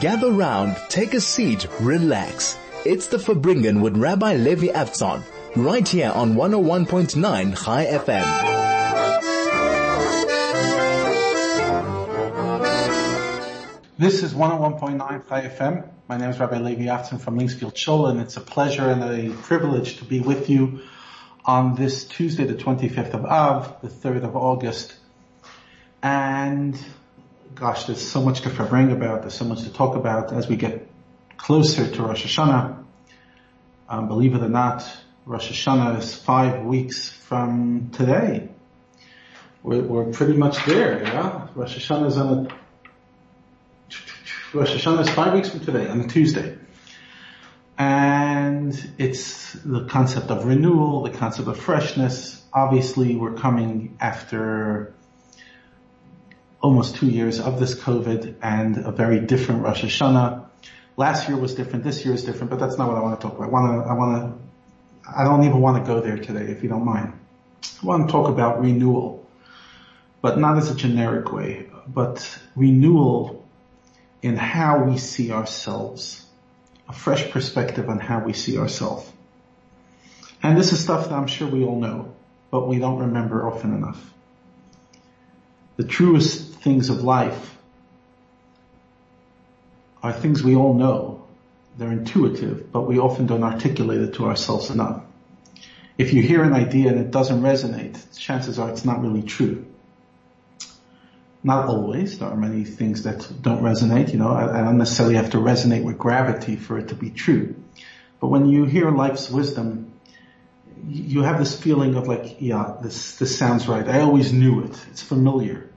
Gather 0.00 0.30
round, 0.30 0.76
take 0.88 1.12
a 1.12 1.20
seat, 1.20 1.66
relax. 1.80 2.56
It's 2.84 3.08
the 3.08 3.16
Farbrengen 3.16 3.82
with 3.82 3.96
Rabbi 3.96 4.36
Levi 4.36 4.68
Avtzon, 4.68 5.24
right 5.56 5.88
here 5.88 6.12
on 6.14 6.34
101.9 6.34 7.64
Chai 7.64 7.86
FM. 7.86 8.22
This 13.98 14.22
is 14.22 14.32
101.9 14.32 15.28
Chai 15.28 15.48
FM. 15.48 15.88
My 16.08 16.16
name 16.16 16.30
is 16.30 16.38
Rabbi 16.38 16.58
Levi 16.58 16.84
Avtzon 16.84 17.20
from 17.20 17.36
Linksfield 17.36 17.76
Shul, 17.76 18.06
and 18.06 18.20
it's 18.20 18.36
a 18.36 18.40
pleasure 18.40 18.88
and 18.88 19.02
a 19.02 19.34
privilege 19.42 19.96
to 19.96 20.04
be 20.04 20.20
with 20.20 20.48
you 20.48 20.82
on 21.44 21.74
this 21.74 22.04
Tuesday, 22.04 22.44
the 22.44 22.54
25th 22.54 23.14
of 23.14 23.24
Av, 23.24 23.80
the 23.82 23.88
3rd 23.88 24.22
of 24.22 24.36
August. 24.36 24.94
And 26.00 26.78
gosh, 27.58 27.84
there's 27.84 28.06
so 28.06 28.22
much 28.22 28.42
to 28.42 28.50
bring 28.50 28.92
about. 28.92 29.22
There's 29.22 29.34
so 29.34 29.44
much 29.44 29.62
to 29.62 29.72
talk 29.72 29.96
about 29.96 30.32
as 30.32 30.48
we 30.48 30.56
get 30.56 30.88
closer 31.36 31.90
to 31.90 32.02
Rosh 32.02 32.24
Hashanah. 32.24 32.84
Um, 33.88 34.06
believe 34.06 34.34
it 34.34 34.42
or 34.42 34.48
not, 34.48 34.88
Rosh 35.26 35.50
Hashanah 35.50 35.98
is 35.98 36.14
five 36.14 36.64
weeks 36.64 37.08
from 37.08 37.90
today. 37.92 38.48
We're, 39.62 39.82
we're 39.82 40.12
pretty 40.12 40.34
much 40.34 40.64
there, 40.66 41.02
yeah? 41.02 41.48
Rosh 41.54 41.76
Hashanah 41.76 42.06
is 42.06 42.16
on 42.16 42.46
a, 42.46 42.48
Rosh 44.56 44.74
Hashanah 44.74 45.00
is 45.00 45.10
five 45.10 45.34
weeks 45.34 45.48
from 45.48 45.60
today, 45.60 45.88
on 45.88 46.00
a 46.00 46.06
Tuesday. 46.06 46.56
And 47.76 48.92
it's 48.98 49.52
the 49.52 49.86
concept 49.86 50.30
of 50.30 50.44
renewal, 50.44 51.02
the 51.02 51.10
concept 51.10 51.48
of 51.48 51.58
freshness. 51.58 52.40
Obviously, 52.52 53.16
we're 53.16 53.34
coming 53.34 53.96
after 54.00 54.94
almost 56.60 56.96
two 56.96 57.06
years 57.06 57.38
of 57.38 57.60
this 57.60 57.74
COVID 57.74 58.36
and 58.42 58.78
a 58.78 58.90
very 58.90 59.20
different 59.20 59.62
Rosh 59.62 59.84
Hashanah. 59.84 60.46
Last 60.96 61.28
year 61.28 61.38
was 61.38 61.54
different, 61.54 61.84
this 61.84 62.04
year 62.04 62.14
is 62.14 62.24
different, 62.24 62.50
but 62.50 62.58
that's 62.58 62.76
not 62.76 62.88
what 62.88 62.96
I 62.96 63.00
want 63.00 63.20
to 63.20 63.26
talk 63.26 63.38
about. 63.38 63.48
I 63.48 63.52
want 63.52 63.84
to, 63.84 63.90
I 63.90 63.94
want 63.94 64.34
to, 64.34 65.18
I 65.20 65.24
don't 65.24 65.44
even 65.44 65.60
want 65.60 65.84
to 65.84 65.92
go 65.92 66.00
there 66.00 66.18
today, 66.18 66.50
if 66.50 66.62
you 66.62 66.68
don't 66.68 66.84
mind. 66.84 67.12
I 67.82 67.86
want 67.86 68.06
to 68.06 68.12
talk 68.12 68.28
about 68.28 68.60
renewal, 68.60 69.26
but 70.20 70.38
not 70.38 70.58
as 70.58 70.70
a 70.70 70.74
generic 70.74 71.32
way, 71.32 71.68
but 71.86 72.38
renewal 72.56 73.46
in 74.20 74.36
how 74.36 74.82
we 74.82 74.98
see 74.98 75.30
ourselves, 75.30 76.26
a 76.88 76.92
fresh 76.92 77.30
perspective 77.30 77.88
on 77.88 78.00
how 78.00 78.18
we 78.18 78.32
see 78.32 78.58
ourselves. 78.58 79.08
And 80.42 80.58
this 80.58 80.72
is 80.72 80.82
stuff 80.82 81.08
that 81.08 81.14
I'm 81.14 81.28
sure 81.28 81.46
we 81.46 81.64
all 81.64 81.78
know, 81.78 82.14
but 82.50 82.66
we 82.66 82.80
don't 82.80 82.98
remember 82.98 83.46
often 83.46 83.72
enough 83.72 84.12
the 85.78 85.84
truest 85.84 86.47
things 86.60 86.90
of 86.90 87.02
life 87.02 87.56
are 90.02 90.12
things 90.12 90.42
we 90.42 90.54
all 90.54 90.74
know. 90.74 91.26
They're 91.76 91.92
intuitive, 91.92 92.72
but 92.72 92.82
we 92.82 92.98
often 92.98 93.26
don't 93.26 93.44
articulate 93.44 94.00
it 94.00 94.14
to 94.14 94.26
ourselves 94.26 94.70
enough. 94.70 95.02
If 95.96 96.12
you 96.12 96.22
hear 96.22 96.42
an 96.42 96.52
idea 96.52 96.90
and 96.90 96.98
it 96.98 97.10
doesn't 97.10 97.42
resonate, 97.42 98.18
chances 98.18 98.58
are 98.58 98.70
it's 98.70 98.84
not 98.84 99.00
really 99.00 99.22
true. 99.22 99.66
Not 101.42 101.68
always. 101.68 102.18
There 102.18 102.28
are 102.28 102.36
many 102.36 102.64
things 102.64 103.04
that 103.04 103.28
don't 103.40 103.62
resonate. 103.62 104.12
You 104.12 104.18
know, 104.18 104.30
I, 104.30 104.62
don't 104.62 104.78
necessarily 104.78 105.14
have 105.16 105.30
to 105.30 105.38
resonate 105.38 105.84
with 105.84 105.98
gravity 105.98 106.56
for 106.56 106.78
it 106.78 106.88
to 106.88 106.94
be 106.94 107.10
true. 107.10 107.54
But 108.20 108.28
when 108.28 108.46
you 108.46 108.64
hear 108.64 108.90
life's 108.90 109.30
wisdom, 109.30 109.92
you 110.88 111.22
have 111.22 111.38
this 111.38 111.58
feeling 111.60 111.94
of 111.94 112.08
like, 112.08 112.36
yeah, 112.40 112.76
this, 112.82 113.16
this 113.16 113.36
sounds 113.38 113.68
right. 113.68 113.86
I 113.88 114.00
always 114.00 114.32
knew 114.32 114.64
it. 114.64 114.76
It's 114.90 115.02
familiar. 115.02 115.68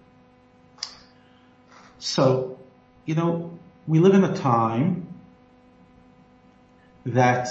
So, 2.02 2.60
you 3.06 3.16
know, 3.16 3.58
we 3.88 4.00
live 4.00 4.14
in 4.14 4.24
a 4.24 4.36
time 4.36 5.08
that 7.06 7.48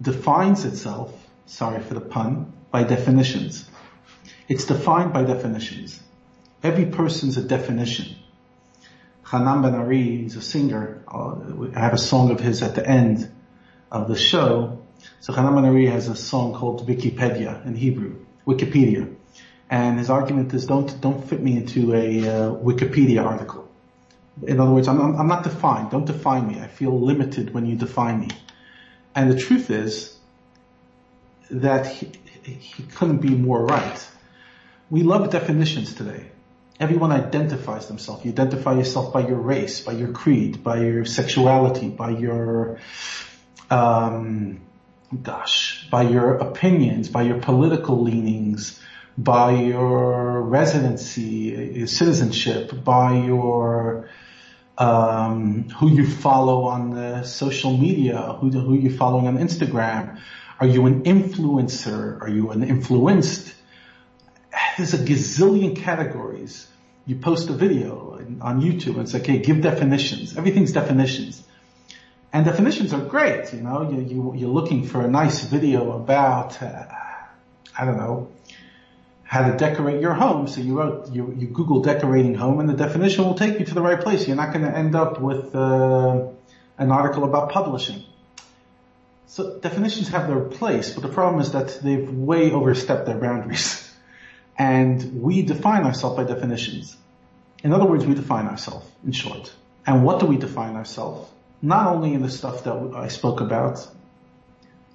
defines 0.00 0.64
itself, 0.64 1.12
sorry 1.46 1.80
for 1.82 1.94
the 1.94 2.00
pun, 2.00 2.52
by 2.70 2.84
definitions. 2.84 3.68
It's 4.48 4.64
defined 4.64 5.12
by 5.12 5.24
definitions. 5.24 6.00
Every 6.62 6.86
person's 6.86 7.36
a 7.36 7.42
definition. 7.42 8.16
Hanan 9.30 9.62
Ben 9.62 9.74
Ari, 9.74 10.22
he's 10.22 10.36
a 10.36 10.42
singer. 10.42 11.02
Uh, 11.06 11.34
I 11.74 11.80
have 11.80 11.92
a 11.92 11.98
song 11.98 12.30
of 12.30 12.40
his 12.40 12.62
at 12.62 12.74
the 12.74 12.86
end 12.86 13.30
of 13.90 14.08
the 14.08 14.16
show 14.16 14.78
so 15.20 15.32
Hanan 15.32 15.54
Ben 15.54 15.64
Ari 15.64 15.86
has 15.86 16.08
a 16.08 16.16
song 16.16 16.54
called 16.54 16.86
Wikipedia 16.86 17.64
in 17.66 17.74
Hebrew, 17.74 18.24
Wikipedia. 18.46 19.14
And 19.70 19.98
his 19.98 20.08
argument 20.08 20.54
is 20.54 20.66
don't, 20.66 21.00
don't 21.00 21.28
fit 21.28 21.42
me 21.42 21.56
into 21.56 21.94
a 21.94 22.20
uh, 22.20 22.50
Wikipedia 22.54 23.24
article. 23.24 23.68
In 24.46 24.60
other 24.60 24.70
words, 24.70 24.88
I'm, 24.88 25.00
I'm, 25.00 25.16
I'm 25.16 25.26
not 25.28 25.44
defined. 25.44 25.90
Don't 25.90 26.06
define 26.06 26.46
me. 26.48 26.60
I 26.60 26.68
feel 26.68 26.98
limited 26.98 27.52
when 27.52 27.66
you 27.66 27.76
define 27.76 28.20
me. 28.20 28.28
And 29.14 29.30
the 29.30 29.36
truth 29.36 29.70
is 29.70 30.16
that 31.50 31.86
he, 31.86 32.12
he 32.44 32.82
couldn't 32.84 33.18
be 33.18 33.30
more 33.30 33.64
right. 33.64 34.08
We 34.90 35.02
love 35.02 35.30
definitions 35.30 35.94
today. 35.94 36.30
Everyone 36.80 37.10
identifies 37.10 37.88
themselves. 37.88 38.24
You 38.24 38.30
identify 38.30 38.74
yourself 38.74 39.12
by 39.12 39.26
your 39.26 39.38
race, 39.38 39.80
by 39.80 39.92
your 39.92 40.12
creed, 40.12 40.62
by 40.62 40.80
your 40.80 41.04
sexuality, 41.04 41.88
by 41.88 42.10
your 42.10 42.78
um, 43.70 44.60
gosh, 45.22 45.88
by 45.90 46.02
your 46.02 46.36
opinions, 46.36 47.08
by 47.08 47.22
your 47.22 47.40
political 47.40 48.02
leanings, 48.02 48.80
by 49.18 49.50
your 49.50 50.40
residency, 50.42 51.72
your 51.74 51.88
citizenship, 51.88 52.84
by 52.84 53.18
your 53.18 54.08
um, 54.78 55.68
who 55.70 55.90
you 55.90 56.06
follow 56.06 56.64
on 56.66 57.24
social 57.24 57.76
media, 57.76 58.36
who 58.40 58.50
who 58.50 58.74
you 58.74 58.96
following 58.96 59.26
on 59.26 59.36
Instagram. 59.38 60.20
Are 60.60 60.66
you 60.66 60.86
an 60.86 61.02
influencer? 61.02 62.20
Are 62.22 62.28
you 62.28 62.50
an 62.50 62.62
influenced? 62.62 63.54
There's 64.76 64.94
a 64.94 64.98
gazillion 64.98 65.76
categories. 65.76 66.68
You 67.04 67.16
post 67.16 67.48
a 67.48 67.54
video 67.54 68.20
on 68.40 68.60
YouTube 68.60 68.98
and 68.98 69.02
it's 69.02 69.12
hey, 69.12 69.38
give 69.38 69.62
definitions. 69.62 70.36
Everything's 70.36 70.72
definitions. 70.72 71.42
And 72.32 72.44
definitions 72.44 72.92
are 72.92 73.00
great, 73.00 73.52
you 73.54 73.62
know, 73.62 73.90
you, 73.90 74.00
you, 74.00 74.34
you're 74.36 74.50
looking 74.50 74.84
for 74.84 75.00
a 75.00 75.08
nice 75.08 75.44
video 75.44 75.92
about, 75.92 76.62
uh, 76.62 76.84
I 77.76 77.84
don't 77.86 77.96
know, 77.96 78.30
how 79.28 79.46
to 79.46 79.56
decorate 79.56 80.00
your 80.00 80.14
home. 80.14 80.48
So 80.48 80.60
you 80.62 80.78
wrote, 80.78 81.12
you, 81.12 81.34
you 81.38 81.46
Google 81.48 81.82
decorating 81.82 82.34
home 82.34 82.60
and 82.60 82.68
the 82.68 82.78
definition 82.86 83.24
will 83.24 83.34
take 83.34 83.58
you 83.60 83.66
to 83.66 83.74
the 83.74 83.82
right 83.82 84.00
place. 84.00 84.26
You're 84.26 84.36
not 84.36 84.54
going 84.54 84.64
to 84.64 84.74
end 84.74 84.96
up 84.96 85.20
with, 85.20 85.54
uh, 85.54 86.28
an 86.78 86.90
article 86.90 87.24
about 87.24 87.50
publishing. 87.50 88.02
So 89.26 89.58
definitions 89.58 90.08
have 90.08 90.28
their 90.28 90.40
place, 90.40 90.94
but 90.94 91.02
the 91.02 91.12
problem 91.12 91.42
is 91.42 91.52
that 91.52 91.80
they've 91.82 92.10
way 92.10 92.50
overstepped 92.50 93.06
their 93.06 93.18
boundaries. 93.18 93.84
And 94.60 95.22
we 95.22 95.42
define 95.42 95.84
ourselves 95.84 96.16
by 96.16 96.24
definitions. 96.24 96.96
In 97.62 97.72
other 97.72 97.84
words, 97.84 98.04
we 98.04 98.14
define 98.14 98.48
ourselves, 98.48 98.90
in 99.06 99.12
short. 99.12 99.52
And 99.86 100.04
what 100.04 100.18
do 100.18 100.26
we 100.26 100.36
define 100.36 100.74
ourselves? 100.74 101.30
not 101.62 101.86
only 101.86 102.14
in 102.14 102.22
the 102.22 102.30
stuff 102.30 102.64
that 102.64 102.92
I 102.94 103.08
spoke 103.08 103.40
about, 103.40 103.86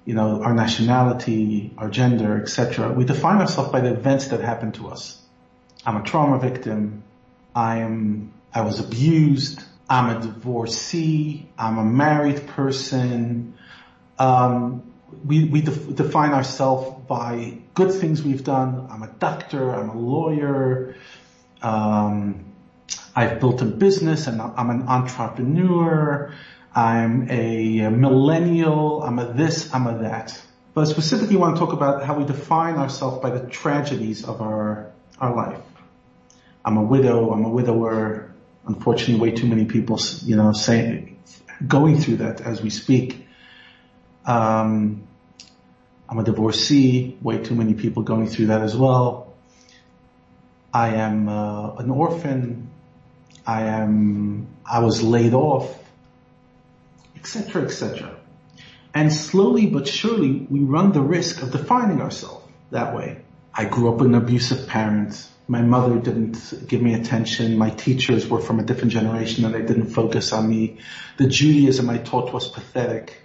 you 0.04 0.14
know, 0.14 0.42
our 0.42 0.54
nationality, 0.54 1.72
our 1.78 1.88
gender, 1.88 2.40
etc. 2.42 2.92
We 2.92 3.04
define 3.04 3.40
ourselves 3.40 3.70
by 3.72 3.80
the 3.80 3.92
events 3.92 4.28
that 4.28 4.40
happen 4.40 4.72
to 4.72 4.88
us. 4.88 5.20
I'm 5.86 5.96
a 5.96 6.02
trauma 6.02 6.38
victim. 6.38 7.02
I 7.54 7.78
am, 7.78 8.32
I 8.52 8.62
was 8.62 8.80
abused. 8.80 9.62
I'm 9.88 10.16
a 10.16 10.20
divorcee. 10.20 11.48
I'm 11.58 11.78
a 11.78 11.84
married 11.84 12.46
person. 12.48 13.54
Um, 14.18 14.92
we, 15.24 15.44
we 15.44 15.60
def- 15.62 15.94
define 15.94 16.32
ourselves 16.32 17.06
by 17.06 17.58
good 17.74 17.92
things 17.92 18.22
we've 18.22 18.44
done. 18.44 18.88
I'm 18.90 19.02
a 19.02 19.08
doctor. 19.08 19.74
I'm 19.74 19.90
a 19.90 19.98
lawyer. 19.98 20.96
Um, 21.62 22.46
I've 23.16 23.40
built 23.40 23.62
a 23.62 23.66
business 23.66 24.26
and 24.26 24.40
I'm 24.40 24.70
an 24.70 24.88
entrepreneur. 24.88 26.34
I'm 26.74 27.30
a 27.30 27.88
millennial. 27.88 29.02
I'm 29.02 29.18
a 29.18 29.32
this, 29.32 29.72
I'm 29.72 29.86
a 29.86 29.98
that. 29.98 30.40
But 30.74 30.86
specifically 30.86 31.36
want 31.36 31.54
to 31.54 31.60
talk 31.60 31.72
about 31.72 32.02
how 32.02 32.18
we 32.18 32.24
define 32.24 32.76
ourselves 32.76 33.22
by 33.22 33.30
the 33.30 33.48
tragedies 33.48 34.24
of 34.24 34.40
our, 34.40 34.90
our 35.20 35.34
life. 35.34 35.60
I'm 36.64 36.76
a 36.76 36.82
widow. 36.82 37.30
I'm 37.30 37.44
a 37.44 37.48
widower. 37.48 38.34
Unfortunately, 38.66 39.20
way 39.20 39.36
too 39.36 39.46
many 39.46 39.66
people, 39.66 40.00
you 40.22 40.34
know, 40.34 40.52
saying, 40.52 41.16
going 41.66 42.00
through 42.00 42.16
that 42.16 42.40
as 42.40 42.60
we 42.60 42.70
speak. 42.70 43.24
Um, 44.26 45.06
I'm 46.08 46.18
a 46.18 46.24
divorcee. 46.24 47.16
Way 47.22 47.38
too 47.38 47.54
many 47.54 47.74
people 47.74 48.02
going 48.02 48.26
through 48.26 48.46
that 48.46 48.62
as 48.62 48.76
well. 48.76 49.32
I 50.72 50.94
am 50.96 51.28
uh, 51.28 51.76
an 51.76 51.90
orphan. 51.90 52.70
I 53.46 53.62
am, 53.64 54.48
I 54.66 54.80
was 54.80 55.02
laid 55.02 55.34
off 55.34 55.83
etc., 57.24 57.62
etc. 57.62 58.14
And 58.92 59.10
slowly 59.12 59.66
but 59.66 59.88
surely 59.88 60.46
we 60.50 60.60
run 60.60 60.92
the 60.92 61.00
risk 61.00 61.42
of 61.42 61.50
defining 61.50 62.02
ourselves 62.02 62.46
that 62.70 62.94
way. 62.94 63.22
I 63.52 63.64
grew 63.64 63.90
up 63.90 63.98
with 63.98 64.08
an 64.08 64.14
abusive 64.14 64.68
parent. 64.68 65.26
my 65.48 65.62
mother 65.62 65.98
didn't 65.98 66.68
give 66.68 66.82
me 66.82 66.92
attention. 66.94 67.56
My 67.56 67.70
teachers 67.70 68.28
were 68.28 68.40
from 68.40 68.60
a 68.60 68.62
different 68.62 68.92
generation 68.92 69.44
and 69.44 69.54
they 69.54 69.62
didn't 69.62 69.90
focus 69.90 70.32
on 70.32 70.48
me. 70.48 70.78
The 71.16 71.26
Judaism 71.28 71.88
I 71.88 71.98
taught 71.98 72.32
was 72.32 72.46
pathetic. 72.46 73.22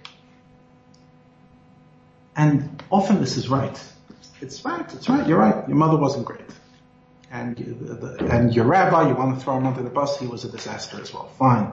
And 2.36 2.82
often 2.90 3.20
this 3.20 3.36
is 3.36 3.48
right. 3.48 3.78
It's 4.40 4.64
right. 4.64 4.94
It's 4.94 5.08
right. 5.10 5.28
You're 5.28 5.38
right. 5.38 5.68
Your 5.68 5.76
mother 5.76 5.98
wasn't 5.98 6.24
great. 6.24 6.40
And, 7.30 7.58
you, 7.60 8.26
and 8.30 8.54
your 8.54 8.64
rabbi, 8.64 9.08
you 9.08 9.14
want 9.14 9.38
to 9.38 9.44
throw 9.44 9.58
him 9.58 9.66
under 9.66 9.82
the 9.82 9.90
bus, 9.90 10.18
he 10.18 10.26
was 10.26 10.44
a 10.44 10.50
disaster 10.50 11.00
as 11.00 11.12
well. 11.12 11.28
Fine. 11.38 11.72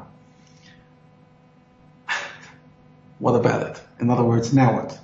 What 3.20 3.36
about 3.36 3.70
it? 3.70 3.82
In 4.00 4.10
other 4.10 4.24
words, 4.24 4.54
now 4.54 4.76
what? 4.76 5.00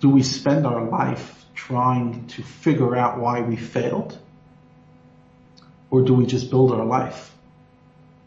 Do 0.00 0.10
we 0.10 0.22
spend 0.22 0.66
our 0.66 0.84
life 0.84 1.44
trying 1.54 2.26
to 2.28 2.42
figure 2.42 2.96
out 2.96 3.18
why 3.18 3.40
we 3.40 3.56
failed? 3.56 4.18
Or 5.90 6.02
do 6.02 6.14
we 6.14 6.26
just 6.26 6.50
build 6.50 6.72
our 6.72 6.84
life 6.84 7.34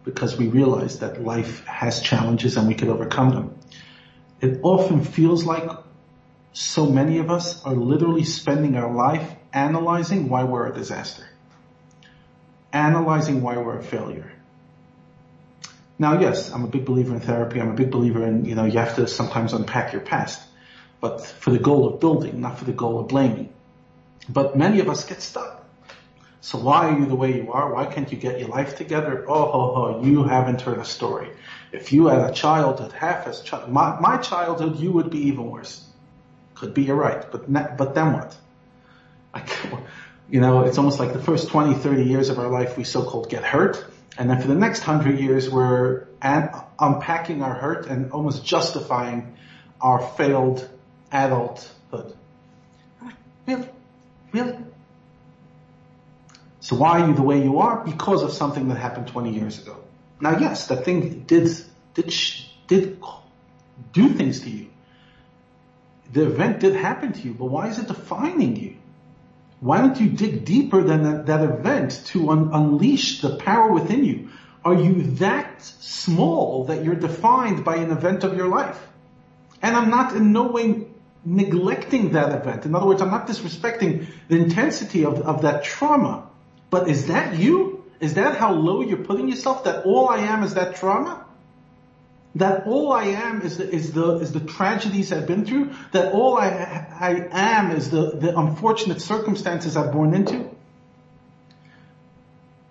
because 0.04 0.38
we 0.38 0.48
realize 0.48 1.00
that 1.00 1.24
life 1.24 1.66
has 1.66 2.02
challenges 2.02 2.57
and 2.57 2.68
we 2.68 2.75
can 2.75 2.90
overcome 2.90 3.30
them? 3.31 3.60
It 4.42 4.60
often 4.63 5.04
feels 5.04 5.46
like 5.46 5.69
so 6.54 6.86
many 6.86 7.18
of 7.18 7.31
us 7.31 7.63
are 7.66 7.74
literally 7.74 8.24
spending 8.24 8.75
our 8.75 8.94
life 8.94 9.36
analyzing 9.51 10.30
why 10.30 10.44
we're 10.44 10.68
a 10.68 10.74
disaster. 10.74 11.28
Analyzing 12.72 13.42
why 13.42 13.58
we're 13.58 13.80
a 13.80 13.84
failure. 13.84 14.31
Now 15.97 16.19
yes, 16.19 16.51
I'm 16.51 16.63
a 16.63 16.68
big 16.68 16.86
believer 16.86 17.13
in 17.13 17.21
therapy. 17.21 17.62
I'm 17.62 17.69
a 17.69 17.75
big 17.75 17.92
believer 17.92 18.25
in, 18.25 18.45
you 18.45 18.56
know, 18.56 18.65
you 18.65 18.80
have 18.80 18.95
to 18.95 19.07
sometimes 19.07 19.53
unpack 19.53 19.94
your 19.94 20.01
past 20.01 20.42
but 21.06 21.24
for 21.24 21.51
the 21.51 21.59
goal 21.59 21.88
of 21.88 22.00
building, 22.00 22.42
not 22.42 22.57
for 22.57 22.65
the 22.65 22.74
goal 22.74 23.00
of 23.00 23.07
blaming. 23.09 23.53
But 24.27 24.57
many 24.57 24.80
of 24.80 24.89
us 24.89 25.06
get 25.06 25.21
stuck. 25.21 25.63
So 26.42 26.57
why 26.57 26.89
are 26.89 27.00
you 27.00 27.06
the 27.06 27.15
way 27.15 27.36
you 27.42 27.51
are? 27.51 27.71
Why 27.74 27.86
can't 27.86 28.12
you 28.12 28.18
get 28.18 28.39
your 28.39 28.50
life 28.50 28.75
together? 28.75 29.24
Oh, 29.27 29.45
ho, 29.51 29.74
ho, 29.75 30.03
you 30.03 30.24
haven't 30.24 30.62
heard 30.62 30.80
a 30.80 30.86
story. 30.86 31.30
If 31.71 31.94
you 31.94 32.07
had 32.07 32.27
a 32.27 32.33
childhood 32.33 32.91
half 32.91 33.27
as 33.27 33.41
child, 33.41 33.71
my, 33.71 34.00
my 34.00 34.18
childhood, 34.18 34.80
you 34.80 34.91
would 34.94 35.12
be 35.12 35.27
even 35.27 35.50
worse. 35.50 35.83
Could 36.56 36.74
be 36.74 36.83
you're 36.83 36.95
right, 36.95 37.24
but 37.31 37.50
ne- 37.50 37.75
but 37.77 37.94
then 37.94 38.13
what? 38.13 38.36
I, 39.33 39.44
you 40.30 40.39
know, 40.39 40.63
it's 40.63 40.80
almost 40.80 41.00
like 41.00 41.13
the 41.13 41.21
first 41.21 41.50
20, 41.50 41.75
30 41.75 42.03
years 42.03 42.30
of 42.30 42.39
our 42.39 42.50
life 42.50 42.77
we 42.77 42.83
so-called 42.83 43.30
get 43.30 43.44
hurt, 43.44 43.86
and 44.17 44.29
then 44.29 44.41
for 44.41 44.47
the 44.47 44.56
next 44.56 44.81
hundred 44.81 45.19
years 45.19 45.50
we're 45.50 46.07
unpacking 46.21 47.44
our 47.44 47.53
hurt 47.53 47.88
and 47.88 48.12
almost 48.12 48.45
justifying 48.45 49.35
our 49.81 50.00
failed 50.00 50.67
adulthood. 51.12 52.15
Really? 53.45 53.69
Really? 54.31 54.57
So 56.62 56.75
why 56.75 57.01
are 57.01 57.07
you 57.09 57.13
the 57.13 57.21
way 57.21 57.44
you 57.44 57.59
are? 57.59 57.83
Because 57.83 58.23
of 58.23 58.31
something 58.31 58.69
that 58.69 58.77
happened 58.77 59.07
20 59.07 59.31
years 59.31 59.62
ago. 59.62 59.77
Now 60.19 60.39
yes, 60.39 60.67
that 60.67 60.85
thing 60.85 61.23
did, 61.25 61.62
did, 61.94 62.13
did 62.67 63.00
do 63.94 64.09
things 64.09 64.41
to 64.41 64.50
you. 64.50 64.67
The 66.13 66.25
event 66.25 66.62
did 66.62 66.75
happen 66.75 67.13
to 67.13 67.21
you, 67.21 67.33
but 67.33 67.45
why 67.45 67.67
is 67.67 67.77
it 67.77 67.88
defining 67.88 68.56
you? 68.56 68.77
Why 69.65 69.79
don't 69.79 70.00
you 70.00 70.09
dig 70.09 70.45
deeper 70.45 70.83
than 70.83 71.01
that, 71.06 71.25
that 71.25 71.41
event 71.41 72.00
to 72.09 72.29
un- 72.29 72.51
unleash 72.53 73.21
the 73.21 73.35
power 73.38 73.71
within 73.71 74.06
you? 74.06 74.29
Are 74.63 74.75
you 74.75 75.01
that 75.23 75.63
small 75.63 76.65
that 76.65 76.83
you're 76.83 76.94
defined 76.94 77.65
by 77.65 77.77
an 77.77 77.89
event 77.89 78.23
of 78.23 78.38
your 78.38 78.47
life? 78.47 78.79
And 79.63 79.75
I'm 79.75 79.89
not 79.89 80.15
in 80.15 80.31
no 80.31 80.51
way 80.51 80.85
neglecting 81.25 82.12
that 82.12 82.31
event. 82.39 82.67
In 82.67 82.75
other 82.75 82.85
words, 82.85 83.01
I'm 83.01 83.09
not 83.09 83.25
disrespecting 83.27 84.06
the 84.27 84.35
intensity 84.35 85.03
of, 85.03 85.21
of 85.21 85.41
that 85.41 85.63
trauma. 85.63 86.29
But 86.69 86.88
is 86.88 87.07
that 87.07 87.39
you? 87.39 87.83
Is 88.00 88.13
that 88.13 88.38
how 88.38 88.53
low 88.53 88.81
you're 88.81 89.06
putting 89.09 89.27
yourself? 89.29 89.63
That 89.63 89.83
all 89.83 90.09
I 90.09 90.19
am 90.19 90.44
is 90.44 90.53
that 90.53 90.75
trauma? 90.75 91.25
That 92.36 92.68
all 92.68 92.92
I 92.92 93.06
am 93.06 93.42
is 93.42 93.58
the, 93.58 93.70
is 93.70 93.94
the, 93.94 94.18
is 94.18 94.34
the 94.34 94.42
tragedies 94.42 95.14
I've 95.14 95.26
been 95.26 95.46
through? 95.46 95.72
That 95.94 96.14
all 96.14 96.38
I, 96.38 96.48
I 97.00 97.30
am 97.32 97.72
is 97.72 97.90
the, 97.90 98.12
the 98.12 98.38
unfortunate 98.38 99.02
circumstances 99.02 99.78
I've 99.78 99.94
born 99.94 100.14
into? 100.14 100.50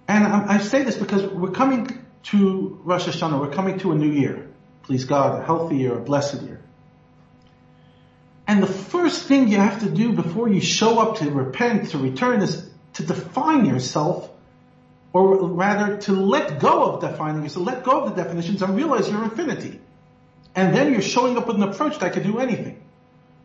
And 0.06 0.26
I, 0.26 0.54
I 0.54 0.58
say 0.58 0.82
this 0.82 0.96
because 0.96 1.22
we're 1.24 1.50
coming 1.50 2.04
to 2.24 2.80
Rosh 2.84 3.08
Hashanah, 3.08 3.40
we're 3.40 3.54
coming 3.54 3.78
to 3.80 3.92
a 3.92 3.94
new 3.94 4.10
year. 4.10 4.50
Please 4.82 5.06
God, 5.06 5.40
a 5.40 5.44
healthy 5.44 5.76
year, 5.76 5.94
a 5.94 6.00
blessed 6.00 6.42
year. 6.42 6.60
And 8.46 8.62
the 8.62 8.66
first 8.66 9.26
thing 9.26 9.48
you 9.48 9.56
have 9.56 9.80
to 9.80 9.88
do 9.88 10.12
before 10.12 10.48
you 10.48 10.60
show 10.60 10.98
up 10.98 11.16
to 11.18 11.30
repent, 11.30 11.90
to 11.90 11.98
return 11.98 12.42
is 12.42 12.68
to 12.94 13.02
define 13.02 13.64
yourself, 13.64 14.30
or 15.14 15.48
rather 15.48 15.96
to 15.96 16.12
let 16.12 16.58
go 16.58 16.90
of 16.90 17.00
defining 17.00 17.44
yourself, 17.44 17.66
let 17.66 17.84
go 17.84 18.02
of 18.02 18.14
the 18.14 18.22
definitions 18.22 18.60
and 18.62 18.76
realize 18.76 19.08
your 19.08 19.22
infinity. 19.22 19.80
And 20.56 20.74
then 20.74 20.92
you're 20.92 21.02
showing 21.02 21.38
up 21.38 21.46
with 21.46 21.56
an 21.56 21.62
approach 21.62 22.00
that 22.00 22.12
could 22.12 22.24
do 22.24 22.40
anything. 22.40 22.82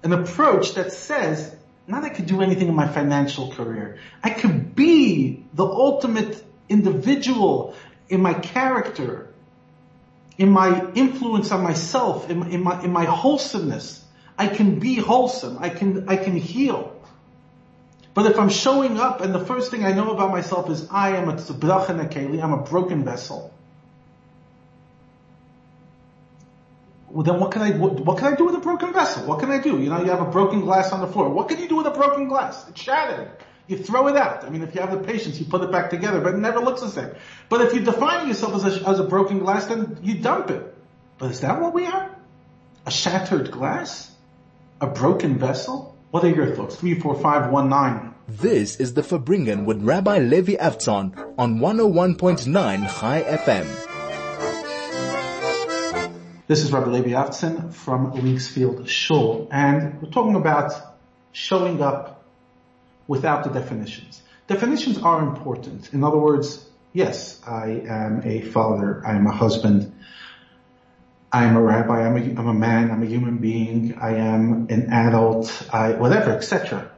An 0.02 0.12
approach 0.12 0.74
that 0.74 0.92
says, 0.92 1.56
not 1.88 2.04
I 2.04 2.10
could 2.10 2.26
do 2.26 2.42
anything 2.42 2.70
in 2.70 2.76
my 2.76 2.88
financial 2.88 3.52
career. 3.52 4.00
I 4.24 4.32
could 4.32 4.76
be 4.76 5.46
the 5.54 5.66
ultimate 5.66 6.44
individual 6.70 7.76
in 8.10 8.22
my 8.22 8.34
character, 8.34 9.32
in 10.40 10.50
my 10.50 10.92
influence 10.94 11.52
on 11.52 11.64
myself, 11.64 12.32
in, 12.32 12.52
in 12.52 12.64
my, 12.64 12.84
in 12.84 12.92
my 12.92 13.06
wholesomeness. 13.06 14.04
I 14.40 14.48
can 14.48 14.80
be 14.80 14.96
wholesome. 14.96 15.60
I 15.60 15.70
can, 15.70 16.10
I 16.10 16.16
can 16.18 16.36
heal. 16.36 16.99
But 18.14 18.26
if 18.26 18.40
I'm 18.40 18.50
showing 18.50 18.98
up 18.98 19.22
and 19.22 19.34
the 19.34 19.46
first 19.46 19.72
thing 19.72 19.86
I 19.86 19.92
know 19.92 20.12
about 20.12 20.32
myself 20.32 20.70
is 20.70 20.88
I 20.90 21.16
am 21.16 21.30
a 21.30 21.34
tzubrach 21.34 21.88
keli, 22.12 22.44
I'm 22.44 22.54
a 22.54 22.64
broken 22.64 23.04
vessel. 23.04 23.54
Well, 27.10 27.24
then 27.24 27.40
what 27.40 27.52
can 27.52 27.62
I, 27.62 27.72
what, 27.72 28.00
what, 28.02 28.18
can 28.18 28.34
I 28.34 28.36
do 28.36 28.46
with 28.46 28.56
a 28.56 28.60
broken 28.60 28.94
vessel? 28.94 29.26
What 29.26 29.40
can 29.40 29.50
I 29.50 29.60
do? 29.60 29.80
You 29.82 29.90
know, 29.90 30.00
you 30.04 30.12
have 30.12 30.22
a 30.22 30.30
broken 30.30 30.62
glass 30.62 30.92
on 30.92 31.02
the 31.02 31.08
floor. 31.08 31.30
What 31.30 31.50
can 31.50 31.60
you 31.60 31.68
do 31.68 31.78
with 31.78 31.88
a 31.88 31.92
broken 31.92 32.28
glass? 32.28 32.68
It's 32.70 32.82
shattered. 32.82 33.32
You 33.68 33.78
throw 33.78 34.08
it 34.08 34.16
out. 34.16 34.44
I 34.44 34.50
mean, 34.50 34.64
if 34.64 34.76
you 34.76 34.82
have 34.82 34.92
the 34.92 35.00
patience, 35.00 35.40
you 35.40 35.46
put 35.46 35.62
it 35.62 35.72
back 35.72 35.90
together, 35.90 36.22
but 36.22 36.36
it 36.36 36.38
never 36.38 36.60
looks 36.60 36.82
the 36.82 36.90
same. 36.90 37.12
But 37.50 37.62
if 37.62 37.74
you 37.74 37.82
define 37.82 38.28
yourself 38.28 38.56
as 38.56 38.82
a, 38.82 38.88
as 38.90 39.00
a 39.00 39.04
broken 39.04 39.40
glass, 39.40 39.66
then 39.66 40.00
you 40.02 40.20
dump 40.20 40.50
it. 40.52 40.76
But 41.18 41.32
is 41.32 41.42
that 41.42 41.62
what 41.62 41.74
we 41.74 41.86
are? 41.86 42.16
A 42.86 42.92
shattered 42.92 43.52
glass? 43.52 44.12
A 44.82 44.88
broken 44.88 45.38
vessel? 45.38 45.96
What 46.12 46.24
are 46.24 46.30
your 46.30 46.56
thoughts? 46.56 46.76
34519. 46.78 48.16
This 48.28 48.78
is 48.78 48.96
the 48.96 49.04
Farbrengen 49.04 49.66
with 49.66 49.84
Rabbi 49.84 50.18
Levi 50.18 50.56
Avtzon 50.56 51.36
on 51.38 51.60
101.9 51.60 53.00
Chai 53.00 53.22
FM. 53.22 53.68
This 56.48 56.64
is 56.64 56.72
Rabbi 56.72 56.90
Levi 56.90 57.12
Avtzon 57.12 57.72
from 57.72 58.14
Linksfield 58.14 58.88
Shul, 58.88 59.48
and 59.52 60.02
we're 60.02 60.10
talking 60.10 60.34
about 60.34 60.74
showing 61.32 61.80
up 61.84 62.26
without 63.08 63.44
the 63.44 63.52
definitions. 63.52 64.24
Definitions 64.48 64.98
are 64.98 65.22
important. 65.22 65.94
In 65.94 66.04
other 66.04 66.18
words, 66.18 66.68
yes, 66.92 67.40
I 67.46 67.84
am 67.88 68.24
a 68.26 68.42
father, 68.42 69.06
I 69.06 69.14
am 69.14 69.28
a 69.28 69.32
husband, 69.32 69.94
I 71.32 71.46
am 71.46 71.56
a 71.56 71.62
rabbi, 71.62 72.06
I'm 72.06 72.18
a, 72.18 72.40
I'm 72.40 72.48
a 72.48 72.54
man, 72.54 72.90
I'm 72.90 73.04
a 73.04 73.06
human 73.06 73.38
being, 73.38 73.96
I 74.00 74.16
am 74.16 74.68
an 74.70 74.92
adult, 74.92 75.68
I, 75.72 75.92
whatever, 75.92 76.32
etc. 76.32 76.92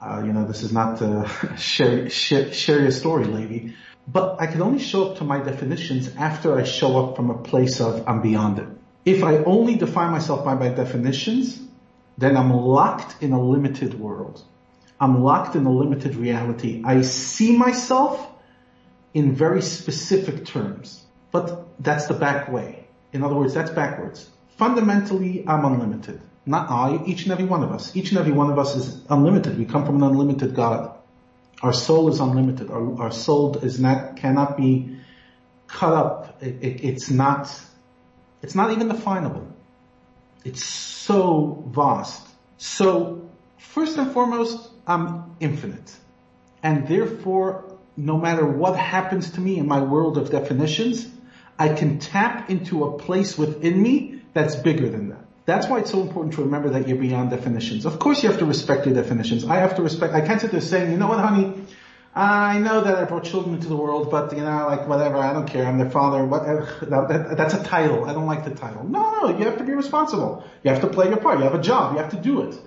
Uh, 0.00 0.22
you 0.24 0.32
know, 0.32 0.44
this 0.46 0.62
is 0.62 0.72
not 0.72 0.98
to 0.98 1.30
share, 1.56 2.10
share, 2.10 2.52
share 2.52 2.80
your 2.80 2.90
story, 2.90 3.26
lady. 3.26 3.74
But 4.08 4.40
I 4.40 4.46
can 4.46 4.62
only 4.62 4.78
show 4.78 5.10
up 5.10 5.18
to 5.18 5.24
my 5.24 5.38
definitions 5.38 6.10
after 6.16 6.58
I 6.58 6.64
show 6.64 7.04
up 7.04 7.16
from 7.16 7.30
a 7.30 7.38
place 7.38 7.80
of 7.80 8.08
I'm 8.08 8.22
beyond 8.22 8.58
it. 8.58 8.68
If 9.04 9.22
I 9.22 9.36
only 9.38 9.76
define 9.76 10.10
myself 10.10 10.44
by 10.44 10.54
my 10.54 10.70
definitions, 10.70 11.60
then 12.16 12.36
I'm 12.36 12.52
locked 12.52 13.22
in 13.22 13.32
a 13.32 13.40
limited 13.40 13.94
world. 13.94 14.42
I'm 15.00 15.22
locked 15.22 15.54
in 15.54 15.64
a 15.64 15.70
limited 15.70 16.16
reality. 16.16 16.82
I 16.84 17.02
see 17.02 17.56
myself 17.56 18.26
in 19.14 19.34
very 19.34 19.62
specific 19.62 20.46
terms. 20.46 21.04
But 21.30 21.68
that's 21.78 22.06
the 22.06 22.14
back 22.14 22.50
way. 22.50 22.87
In 23.12 23.22
other 23.22 23.34
words, 23.34 23.54
that's 23.54 23.70
backwards. 23.70 24.28
Fundamentally, 24.56 25.44
I'm 25.46 25.64
unlimited. 25.64 26.20
Not 26.44 26.70
I, 26.70 27.04
each 27.06 27.24
and 27.24 27.32
every 27.32 27.44
one 27.44 27.62
of 27.62 27.72
us. 27.72 27.94
Each 27.94 28.10
and 28.10 28.18
every 28.18 28.32
one 28.32 28.50
of 28.50 28.58
us 28.58 28.74
is 28.74 29.02
unlimited. 29.08 29.58
We 29.58 29.64
come 29.64 29.84
from 29.84 30.02
an 30.02 30.10
unlimited 30.10 30.54
God. 30.54 30.94
Our 31.62 31.72
soul 31.72 32.08
is 32.08 32.20
unlimited. 32.20 32.70
Our, 32.70 33.02
our 33.02 33.10
soul 33.10 33.58
is 33.58 33.78
not, 33.78 34.16
cannot 34.16 34.56
be 34.56 34.96
cut 35.66 35.92
up. 35.92 36.42
It, 36.42 36.62
it, 36.62 36.84
it's 36.84 37.10
not, 37.10 37.54
it's 38.42 38.54
not 38.54 38.72
even 38.72 38.88
definable. 38.88 39.46
It's 40.44 40.64
so 40.64 41.64
vast. 41.68 42.26
So, 42.56 43.28
first 43.58 43.98
and 43.98 44.10
foremost, 44.12 44.70
I'm 44.86 45.36
infinite. 45.40 45.94
And 46.62 46.88
therefore, 46.88 47.76
no 47.96 48.16
matter 48.16 48.46
what 48.46 48.76
happens 48.76 49.32
to 49.32 49.40
me 49.40 49.58
in 49.58 49.66
my 49.66 49.80
world 49.80 50.16
of 50.18 50.30
definitions, 50.30 51.06
I 51.58 51.70
can 51.70 51.98
tap 51.98 52.50
into 52.50 52.84
a 52.84 52.98
place 52.98 53.36
within 53.36 53.82
me 53.82 54.22
that's 54.32 54.56
bigger 54.56 54.88
than 54.88 55.10
that. 55.10 55.24
That's 55.44 55.66
why 55.66 55.78
it's 55.78 55.90
so 55.90 56.02
important 56.02 56.34
to 56.34 56.42
remember 56.42 56.70
that 56.70 56.88
you're 56.88 56.98
beyond 56.98 57.30
definitions. 57.30 57.86
Of 57.86 57.98
course 57.98 58.22
you 58.22 58.28
have 58.28 58.38
to 58.40 58.44
respect 58.44 58.84
your 58.86 58.94
definitions. 58.94 59.44
I 59.44 59.56
have 59.56 59.76
to 59.76 59.82
respect, 59.82 60.14
I 60.14 60.20
can't 60.20 60.40
sit 60.40 60.50
there 60.50 60.60
saying, 60.60 60.92
you 60.92 60.98
know 60.98 61.08
what 61.08 61.20
honey, 61.20 61.64
I 62.14 62.58
know 62.58 62.80
that 62.80 62.96
I 62.96 63.04
brought 63.04 63.24
children 63.24 63.54
into 63.54 63.68
the 63.68 63.76
world, 63.76 64.10
but 64.10 64.32
you 64.36 64.42
know, 64.42 64.66
like 64.66 64.88
whatever, 64.88 65.18
I 65.18 65.32
don't 65.32 65.46
care, 65.46 65.64
I'm 65.64 65.78
their 65.78 65.90
father, 65.90 66.24
whatever. 66.24 66.68
That, 66.90 67.36
that's 67.36 67.54
a 67.54 67.62
title. 67.62 68.04
I 68.04 68.12
don't 68.12 68.26
like 68.26 68.44
the 68.44 68.54
title. 68.54 68.84
No, 68.88 69.20
no, 69.20 69.38
you 69.38 69.44
have 69.44 69.58
to 69.58 69.64
be 69.64 69.72
responsible. 69.72 70.44
You 70.64 70.72
have 70.72 70.80
to 70.80 70.88
play 70.88 71.08
your 71.08 71.18
part. 71.18 71.38
You 71.38 71.44
have 71.44 71.54
a 71.54 71.62
job. 71.62 71.92
You 71.92 71.98
have 71.98 72.10
to 72.10 72.16
do 72.16 72.42
it. 72.42 72.58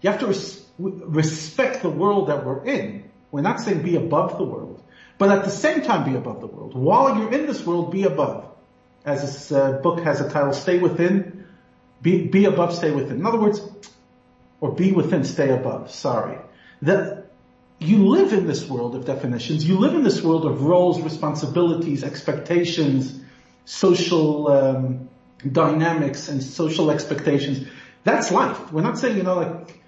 You 0.00 0.10
have 0.10 0.20
to 0.20 0.26
res- 0.28 0.64
respect 0.78 1.82
the 1.82 1.90
world 1.90 2.28
that 2.28 2.46
we're 2.46 2.64
in. 2.64 3.10
We're 3.32 3.40
not 3.40 3.60
saying 3.60 3.82
be 3.82 3.96
above 3.96 4.38
the 4.38 4.44
world, 4.44 4.80
but 5.24 5.38
at 5.38 5.44
the 5.46 5.50
same 5.50 5.80
time 5.80 6.04
be 6.04 6.16
above 6.18 6.42
the 6.42 6.46
world. 6.46 6.74
While 6.74 7.16
you're 7.16 7.32
in 7.32 7.46
this 7.46 7.64
world, 7.64 7.90
be 7.90 8.04
above. 8.04 8.46
As 9.06 9.22
this 9.22 9.50
uh, 9.52 9.78
book 9.78 10.00
has 10.00 10.20
a 10.20 10.28
title, 10.28 10.52
Stay 10.52 10.78
Within, 10.78 11.46
be, 12.02 12.26
be 12.26 12.44
above, 12.44 12.74
stay 12.74 12.90
within. 12.90 13.20
In 13.20 13.24
other 13.24 13.40
words, 13.40 13.58
or 14.60 14.72
be 14.72 14.92
within, 14.92 15.24
stay 15.24 15.48
above. 15.48 15.90
Sorry. 15.90 16.36
That 16.82 17.30
you 17.78 18.06
live 18.06 18.34
in 18.34 18.46
this 18.46 18.68
world 18.68 18.94
of 18.94 19.06
definitions. 19.06 19.66
You 19.66 19.78
live 19.78 19.94
in 19.94 20.02
this 20.02 20.20
world 20.20 20.44
of 20.44 20.60
roles, 20.60 21.00
responsibilities, 21.00 22.04
expectations, 22.04 23.18
social 23.64 24.48
um, 24.48 25.08
dynamics, 25.50 26.28
and 26.28 26.42
social 26.42 26.90
expectations. 26.90 27.66
That's 28.02 28.30
life. 28.30 28.70
We're 28.70 28.82
not 28.82 28.98
saying, 28.98 29.16
you 29.16 29.22
know, 29.22 29.36
like, 29.36 29.82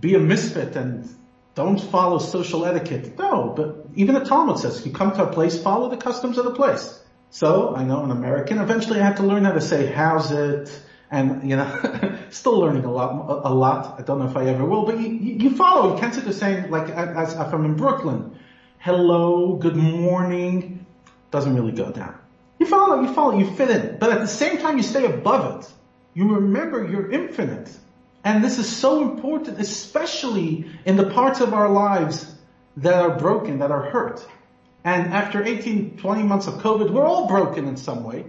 be 0.00 0.16
a 0.16 0.18
misfit 0.18 0.74
and 0.74 1.08
don't 1.54 1.78
follow 1.78 2.18
social 2.18 2.64
etiquette. 2.64 3.18
No, 3.18 3.52
but 3.54 3.86
even 3.94 4.14
the 4.14 4.24
Talmud 4.24 4.58
says, 4.58 4.80
if 4.80 4.86
you 4.86 4.92
come 4.92 5.12
to 5.12 5.24
a 5.24 5.32
place, 5.32 5.60
follow 5.60 5.88
the 5.88 5.96
customs 5.96 6.38
of 6.38 6.44
the 6.44 6.54
place. 6.54 6.98
So, 7.30 7.74
I 7.74 7.84
know 7.84 8.02
an 8.02 8.10
American, 8.10 8.58
eventually 8.58 9.00
I 9.00 9.04
had 9.04 9.16
to 9.18 9.22
learn 9.22 9.44
how 9.44 9.52
to 9.52 9.60
say, 9.60 9.86
how's 9.86 10.30
it? 10.30 10.70
and 11.10 11.48
you 11.48 11.56
know, 11.56 12.18
still 12.30 12.58
learning 12.58 12.84
a 12.84 12.92
lot, 12.92 13.42
a 13.44 13.52
lot. 13.52 13.98
I 13.98 14.02
don't 14.02 14.18
know 14.20 14.26
if 14.26 14.36
I 14.36 14.46
ever 14.46 14.64
will, 14.64 14.86
but 14.86 14.98
you, 15.00 15.08
you 15.08 15.56
follow. 15.56 15.94
You 15.94 16.00
can't 16.00 16.14
sit 16.14 16.24
there 16.24 16.32
saying 16.32 16.70
like, 16.70 16.88
as, 16.88 17.34
if 17.34 17.52
I'm 17.52 17.64
in 17.64 17.74
Brooklyn, 17.74 18.38
hello, 18.78 19.56
good 19.56 19.76
morning, 19.76 20.86
doesn't 21.30 21.54
really 21.54 21.72
go 21.72 21.90
down. 21.90 22.16
You 22.58 22.66
follow, 22.66 23.00
you 23.02 23.12
follow, 23.12 23.38
you 23.38 23.50
fit 23.56 23.70
in, 23.70 23.98
but 23.98 24.12
at 24.12 24.20
the 24.20 24.28
same 24.28 24.58
time 24.58 24.76
you 24.76 24.82
stay 24.82 25.06
above 25.06 25.60
it. 25.60 25.72
You 26.14 26.34
remember 26.34 26.86
you're 26.86 27.10
infinite. 27.10 27.70
And 28.22 28.44
this 28.44 28.58
is 28.58 28.68
so 28.68 29.02
important, 29.02 29.58
especially 29.58 30.70
in 30.84 30.96
the 30.96 31.10
parts 31.10 31.40
of 31.40 31.54
our 31.54 31.70
lives 31.70 32.32
that 32.76 32.94
are 32.94 33.18
broken, 33.18 33.60
that 33.60 33.70
are 33.70 33.82
hurt. 33.82 34.26
And 34.84 35.12
after 35.12 35.42
18, 35.42 35.98
20 35.98 36.22
months 36.22 36.46
of 36.46 36.54
COVID, 36.54 36.90
we're 36.90 37.06
all 37.06 37.26
broken 37.26 37.66
in 37.66 37.76
some 37.76 38.04
way. 38.04 38.26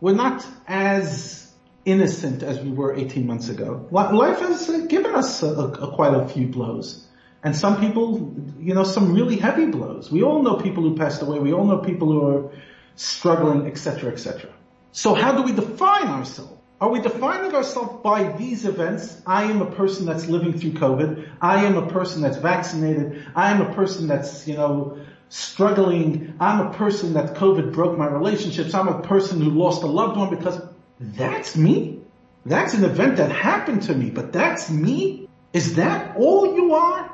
We're 0.00 0.14
not 0.14 0.46
as 0.66 1.50
innocent 1.84 2.42
as 2.42 2.60
we 2.60 2.70
were 2.70 2.94
18 2.94 3.26
months 3.26 3.48
ago. 3.48 3.86
Life 3.90 4.40
has 4.40 4.68
given 4.88 5.14
us 5.14 5.42
a, 5.42 5.48
a, 5.48 5.92
quite 5.94 6.14
a 6.14 6.28
few 6.28 6.48
blows. 6.48 7.06
And 7.42 7.54
some 7.54 7.80
people, 7.80 8.34
you 8.58 8.74
know, 8.74 8.82
some 8.82 9.14
really 9.14 9.36
heavy 9.36 9.66
blows. 9.66 10.10
We 10.10 10.22
all 10.22 10.42
know 10.42 10.56
people 10.56 10.82
who 10.82 10.96
passed 10.96 11.22
away. 11.22 11.38
We 11.38 11.52
all 11.52 11.64
know 11.64 11.78
people 11.78 12.10
who 12.10 12.26
are 12.26 12.50
struggling, 12.96 13.66
etc., 13.66 14.10
etc. 14.10 14.50
So 14.92 15.14
how 15.14 15.32
do 15.36 15.42
we 15.42 15.52
define 15.52 16.08
ourselves? 16.08 16.55
Are 16.78 16.90
we 16.90 17.00
defining 17.00 17.54
ourselves 17.54 18.02
by 18.02 18.32
these 18.32 18.66
events? 18.66 19.20
I 19.26 19.44
am 19.44 19.62
a 19.62 19.70
person 19.70 20.04
that's 20.04 20.26
living 20.26 20.58
through 20.58 20.72
COVID. 20.72 21.26
I 21.40 21.64
am 21.64 21.78
a 21.78 21.86
person 21.86 22.20
that's 22.20 22.36
vaccinated. 22.36 23.26
I 23.34 23.50
am 23.50 23.62
a 23.62 23.74
person 23.74 24.08
that's, 24.08 24.46
you 24.46 24.56
know, 24.56 24.98
struggling. 25.30 26.34
I'm 26.38 26.66
a 26.66 26.74
person 26.74 27.14
that 27.14 27.34
COVID 27.34 27.72
broke 27.72 27.96
my 27.96 28.06
relationships. 28.06 28.74
I'm 28.74 28.88
a 28.88 29.00
person 29.00 29.40
who 29.40 29.50
lost 29.50 29.84
a 29.84 29.86
loved 29.86 30.18
one 30.18 30.28
because 30.28 30.60
that's 31.00 31.56
me? 31.56 32.00
That's 32.44 32.74
an 32.74 32.84
event 32.84 33.16
that 33.16 33.32
happened 33.32 33.84
to 33.84 33.94
me, 33.94 34.10
but 34.10 34.34
that's 34.34 34.68
me? 34.68 35.28
Is 35.54 35.76
that 35.76 36.16
all 36.16 36.54
you 36.54 36.74
are? 36.74 37.10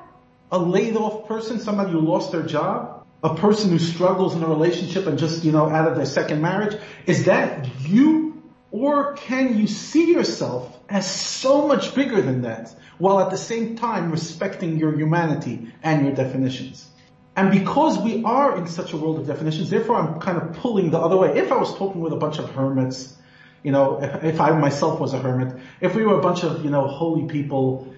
A 0.51 0.59
laid 0.59 0.97
off 0.97 1.29
person, 1.29 1.61
somebody 1.61 1.93
who 1.93 2.01
lost 2.01 2.33
their 2.33 2.43
job? 2.43 3.07
A 3.23 3.37
person 3.37 3.71
who 3.71 3.79
struggles 3.79 4.35
in 4.35 4.43
a 4.43 4.49
relationship 4.49 5.07
and 5.07 5.19
just, 5.19 5.45
you 5.45 5.53
know, 5.53 5.71
out 5.71 5.87
of 5.87 5.97
their 5.97 6.07
second 6.07 6.43
marriage? 6.43 6.77
Is 7.07 7.27
that 7.27 7.69
you? 7.83 8.32
Or 8.73 9.15
can 9.15 9.57
you 9.57 9.69
see 9.69 10.13
yourself 10.13 10.77
as 10.89 11.09
so 11.09 11.69
much 11.69 11.95
bigger 11.95 12.21
than 12.21 12.43
that 12.43 12.75
while 12.99 13.21
at 13.21 13.31
the 13.31 13.37
same 13.39 13.77
time 13.77 14.11
respecting 14.11 14.79
your 14.79 14.93
humanity 14.93 15.73
and 15.83 16.05
your 16.05 16.15
definitions? 16.15 16.89
And 17.37 17.53
because 17.53 17.99
we 17.99 18.25
are 18.25 18.57
in 18.57 18.67
such 18.67 18.93
a 18.93 18.97
world 18.97 19.21
of 19.21 19.27
definitions, 19.29 19.71
therefore 19.71 19.97
I'm 19.97 20.21
kind 20.21 20.37
of 20.37 20.57
pulling 20.57 20.91
the 20.91 20.99
other 20.99 21.17
way. 21.17 21.39
If 21.39 21.53
I 21.53 21.57
was 21.57 21.77
talking 21.77 22.01
with 22.01 22.13
a 22.13 22.17
bunch 22.17 22.39
of 22.39 22.51
hermits 22.51 23.15
you 23.63 23.71
know, 23.71 24.03
if, 24.03 24.25
if 24.25 24.41
I 24.41 24.51
myself 24.59 24.99
was 25.01 25.15
a 25.15 25.19
hermit, 25.19 25.57
if 25.81 25.95
we 25.95 26.05
were 26.05 26.19
a 26.19 26.23
bunch 26.23 26.43
of, 26.43 26.65
you 26.65 26.71
know, 26.71 26.87
holy 26.89 27.29
people, 27.29 27.95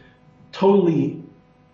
totally 0.52 1.22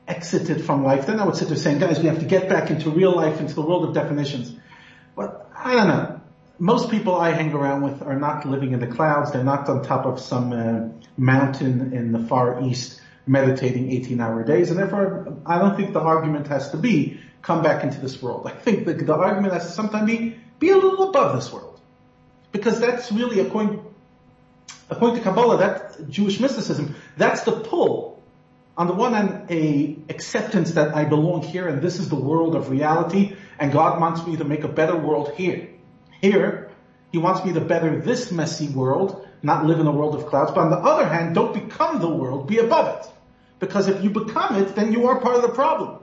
exited 0.06 0.64
from 0.64 0.84
life, 0.84 1.06
then 1.06 1.20
I 1.20 1.26
would 1.26 1.36
sit 1.36 1.48
there 1.48 1.56
saying, 1.56 1.78
guys, 1.80 1.98
we 1.98 2.06
have 2.06 2.20
to 2.20 2.24
get 2.24 2.48
back 2.48 2.70
into 2.70 2.90
real 2.90 3.14
life, 3.14 3.40
into 3.40 3.54
the 3.54 3.62
world 3.62 3.84
of 3.84 3.94
definitions. 3.94 4.54
But 5.16 5.50
I 5.56 5.74
don't 5.74 5.88
know. 5.88 6.19
Most 6.60 6.90
people 6.90 7.16
I 7.16 7.30
hang 7.30 7.54
around 7.54 7.80
with 7.80 8.02
are 8.02 8.18
not 8.18 8.44
living 8.44 8.72
in 8.72 8.80
the 8.80 8.86
clouds. 8.86 9.32
They're 9.32 9.42
not 9.42 9.66
on 9.70 9.82
top 9.82 10.04
of 10.04 10.20
some 10.20 10.52
uh, 10.52 10.88
mountain 11.16 11.94
in 11.94 12.12
the 12.12 12.18
far 12.18 12.62
east 12.62 13.00
meditating 13.26 13.90
18 13.90 14.20
hour 14.20 14.44
days. 14.44 14.70
And 14.70 14.78
therefore, 14.78 15.38
I 15.46 15.58
don't 15.58 15.74
think 15.74 15.94
the 15.94 16.00
argument 16.00 16.48
has 16.48 16.70
to 16.72 16.76
be 16.76 17.18
come 17.40 17.62
back 17.62 17.82
into 17.82 17.98
this 17.98 18.20
world. 18.20 18.46
I 18.46 18.50
think 18.50 18.84
the, 18.84 18.92
the 18.92 19.14
argument 19.14 19.54
has 19.54 19.68
to 19.68 19.72
sometimes 19.72 20.06
be 20.06 20.36
be 20.58 20.68
a 20.68 20.76
little 20.76 21.08
above 21.08 21.34
this 21.34 21.50
world. 21.50 21.80
Because 22.52 22.78
that's 22.78 23.10
really, 23.10 23.40
according, 23.40 23.82
according 24.90 25.16
to 25.16 25.22
Kabbalah, 25.22 25.56
that 25.58 26.10
Jewish 26.10 26.40
mysticism, 26.40 26.94
that's 27.16 27.44
the 27.44 27.52
pull. 27.52 28.22
On 28.76 28.86
the 28.86 28.92
one 28.92 29.14
hand, 29.14 29.50
a 29.50 29.96
acceptance 30.10 30.72
that 30.72 30.94
I 30.94 31.06
belong 31.06 31.40
here 31.42 31.68
and 31.68 31.80
this 31.80 31.98
is 31.98 32.10
the 32.10 32.16
world 32.16 32.54
of 32.54 32.68
reality 32.68 33.34
and 33.58 33.72
God 33.72 33.98
wants 33.98 34.26
me 34.26 34.36
to 34.36 34.44
make 34.44 34.64
a 34.64 34.68
better 34.68 34.96
world 34.96 35.32
here. 35.36 35.70
Here, 36.20 36.70
He 37.12 37.18
wants 37.18 37.44
me 37.44 37.52
to 37.54 37.60
better 37.60 38.00
this 38.00 38.30
messy 38.30 38.68
world, 38.68 39.26
not 39.42 39.66
live 39.66 39.80
in 39.80 39.86
a 39.86 39.92
world 39.92 40.14
of 40.14 40.26
clouds. 40.26 40.52
But 40.52 40.60
on 40.60 40.70
the 40.70 40.76
other 40.76 41.08
hand, 41.08 41.34
don't 41.34 41.52
become 41.52 42.00
the 42.00 42.08
world, 42.08 42.46
be 42.46 42.58
above 42.58 43.00
it. 43.00 43.10
Because 43.58 43.88
if 43.88 44.02
you 44.02 44.10
become 44.10 44.56
it, 44.56 44.74
then 44.74 44.92
you 44.92 45.08
are 45.08 45.20
part 45.20 45.36
of 45.36 45.42
the 45.42 45.48
problem. 45.50 45.98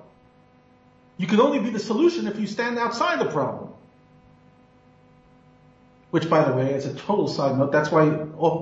You 1.18 1.28
can 1.28 1.40
only 1.40 1.60
be 1.60 1.72
the 1.72 1.80
solution 1.80 2.28
if 2.28 2.40
you 2.40 2.46
stand 2.46 2.78
outside 2.78 3.20
the 3.20 3.32
problem. 3.32 3.70
Which, 6.12 6.30
by 6.30 6.44
the 6.44 6.56
way, 6.56 6.74
is 6.74 6.86
a 6.86 6.94
total 6.94 7.28
side 7.28 7.58
note. 7.58 7.72
That's 7.72 7.92
why 7.92 8.10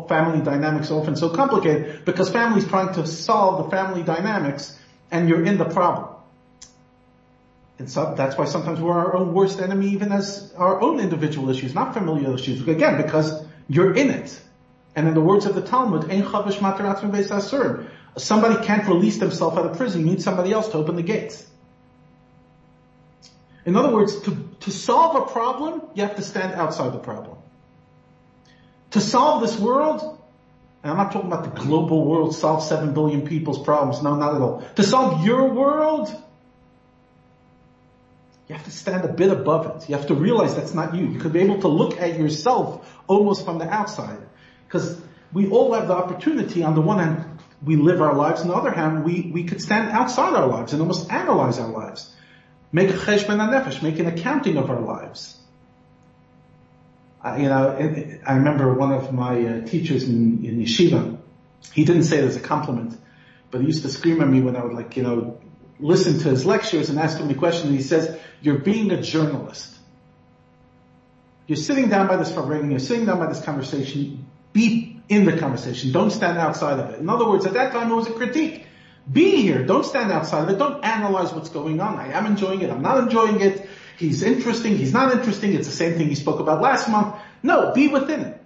family 0.08 0.42
dynamics 0.42 0.90
are 0.90 1.00
often 1.00 1.16
so 1.16 1.30
complicated 1.30 2.06
because 2.06 2.30
families 2.30 2.68
trying 2.68 2.94
to 2.96 3.06
solve 3.06 3.66
the 3.66 3.70
family 3.70 4.04
dynamics 4.04 4.78
and 5.12 5.30
you're 5.30 5.44
in 5.46 5.58
the 5.58 5.66
problem. 5.66 6.15
And 7.78 7.90
so 7.90 8.14
that's 8.16 8.38
why 8.38 8.46
sometimes 8.46 8.80
we're 8.80 8.94
our 8.94 9.16
own 9.16 9.34
worst 9.34 9.60
enemy 9.60 9.90
even 9.90 10.12
as 10.12 10.54
our 10.56 10.82
own 10.82 11.00
individual 11.00 11.50
issues, 11.50 11.74
not 11.74 11.94
familial 11.94 12.34
issues. 12.34 12.66
Again, 12.68 12.98
because 12.98 13.46
you're 13.68 13.94
in 13.94 14.10
it. 14.12 14.40
And 14.96 15.08
in 15.10 15.14
the 15.14 15.22
words 15.22 15.46
of 15.46 15.56
the 15.56 15.62
Talmud, 15.62 16.10
somebody 18.18 18.66
can't 18.66 18.88
release 18.88 19.18
themselves 19.18 19.58
out 19.58 19.66
of 19.66 19.78
prison. 19.78 20.02
You 20.02 20.08
need 20.08 20.22
somebody 20.22 20.54
else 20.54 20.70
to 20.70 20.78
open 20.78 20.96
the 20.96 21.04
gates. 21.04 21.46
In 23.66 23.76
other 23.76 23.94
words, 23.94 24.22
to, 24.22 24.38
to 24.62 24.72
solve 24.72 25.28
a 25.28 25.32
problem, 25.32 25.82
you 25.96 26.04
have 26.04 26.16
to 26.16 26.22
stand 26.22 26.54
outside 26.54 26.94
the 26.94 27.00
problem. 27.00 27.38
To 28.92 29.02
solve 29.02 29.42
this 29.42 29.60
world, 29.60 30.02
and 30.82 30.92
I'm 30.92 30.98
not 30.98 31.12
talking 31.12 31.32
about 31.32 31.44
the 31.44 31.62
global 31.62 32.06
world, 32.06 32.36
solve 32.36 32.64
7 32.64 32.94
billion 32.94 33.28
people's 33.28 33.62
problems. 33.62 34.02
No, 34.02 34.16
not 34.16 34.36
at 34.36 34.42
all. 34.42 34.64
To 34.76 34.84
solve 34.84 35.26
your 35.26 35.52
world, 35.52 36.16
you 38.48 38.56
have 38.56 38.64
to 38.66 38.72
stand 38.72 39.04
a 39.04 39.12
bit 39.12 39.32
above 39.32 39.76
it. 39.76 39.90
You 39.90 39.96
have 39.96 40.08
to 40.08 40.16
realize 40.16 40.56
that's 40.56 40.74
not 40.74 40.94
you. 40.96 41.08
You 41.08 41.20
could 41.20 41.34
be 41.34 41.40
able 41.40 41.62
to 41.62 41.68
look 41.68 42.00
at 42.00 42.20
yourself 42.20 42.88
almost 43.08 43.44
from 43.44 43.58
the 43.58 43.68
outside. 43.68 44.20
Because 44.68 45.02
we 45.34 45.50
all 45.50 45.74
have 45.74 45.88
the 45.88 45.96
opportunity, 45.96 46.64
on 46.64 46.76
the 46.76 46.82
one 46.82 47.00
hand, 47.00 47.40
we 47.64 47.76
live 47.76 48.02
our 48.02 48.14
lives, 48.14 48.42
on 48.42 48.50
the 48.50 48.54
other 48.54 48.72
hand, 48.72 49.04
we, 49.04 49.32
we 49.34 49.46
could 49.46 49.62
stand 49.62 49.90
outside 49.92 50.34
our 50.36 50.48
lives 50.48 50.74
and 50.74 50.82
almost 50.82 51.12
analyze 51.12 51.58
our 51.58 51.70
lives. 51.70 52.14
Make 52.72 52.90
a 52.90 52.94
cheshbon 52.94 53.40
nefesh, 53.40 53.82
make 53.82 53.98
an 53.98 54.06
accounting 54.06 54.58
of 54.58 54.70
our 54.70 54.82
lives. 54.82 55.38
Uh, 57.24 57.38
you 57.40 57.50
know, 57.50 58.20
I 58.28 58.34
remember 58.36 58.72
one 58.76 58.92
of 58.92 59.12
my 59.12 59.44
uh, 59.44 59.66
teachers 59.66 60.04
in, 60.04 60.46
in 60.46 60.60
yeshiva, 60.60 61.18
he 61.74 61.84
didn't 61.84 62.04
say 62.04 62.20
it 62.20 62.26
as 62.26 62.36
a 62.36 62.40
compliment, 62.40 62.96
but 63.50 63.62
he 63.62 63.68
used 63.68 63.82
to 63.82 63.90
scream 63.90 64.22
at 64.22 64.28
me 64.28 64.42
when 64.42 64.56
I 64.56 64.64
would 64.64 64.74
like, 64.74 64.96
you 64.96 65.04
know, 65.04 65.40
listen 65.80 66.20
to 66.20 66.30
his 66.30 66.46
lectures 66.46 66.90
and 66.90 67.00
ask 67.00 67.18
him 67.18 67.30
a 67.30 67.36
question. 67.36 67.70
And 67.70 67.78
he 67.78 67.84
says, 67.84 68.18
you're 68.42 68.60
being 68.60 68.92
a 68.92 69.02
journalist. 69.02 69.74
You're 71.48 71.58
sitting 71.58 71.90
down 71.90 72.08
by 72.08 72.18
this 72.18 72.32
farbrengen, 72.32 72.72
you're 72.72 72.80
sitting 72.80 73.06
down 73.06 73.20
by 73.20 73.28
this 73.28 73.42
conversation, 73.42 74.26
be 74.52 75.00
in 75.08 75.26
the 75.26 75.38
conversation, 75.38 75.92
don't 75.92 76.10
stand 76.10 76.40
outside 76.40 76.80
of 76.80 76.90
it. 76.92 77.00
In 77.00 77.08
other 77.08 77.28
words, 77.30 77.46
at 77.46 77.54
that 77.54 77.72
time 77.72 77.92
it 77.92 77.96
was 77.96 78.08
a 78.08 78.14
critique. 78.14 78.66
Be 79.12 79.42
here. 79.42 79.64
Don't 79.64 79.86
stand 79.86 80.12
outside 80.12 80.44
of 80.44 80.50
it. 80.50 80.58
Don't 80.58 80.84
analyze 80.84 81.32
what's 81.32 81.50
going 81.50 81.80
on. 81.80 82.00
I 82.00 82.14
am 82.14 82.26
enjoying 82.26 82.62
it. 82.62 82.72
I'm 82.72 82.82
not 82.82 82.98
enjoying 82.98 83.40
it. 83.40 83.70
He's 83.98 84.24
interesting. 84.24 84.78
He's 84.78 84.94
not 84.94 85.14
interesting. 85.14 85.54
It's 85.54 85.68
the 85.68 85.74
same 85.76 85.96
thing 85.96 86.08
he 86.08 86.16
spoke 86.16 86.40
about 86.40 86.62
last 86.62 86.90
month. 86.90 87.16
No, 87.44 87.72
be 87.72 87.88
within 87.88 88.22
it. 88.22 88.42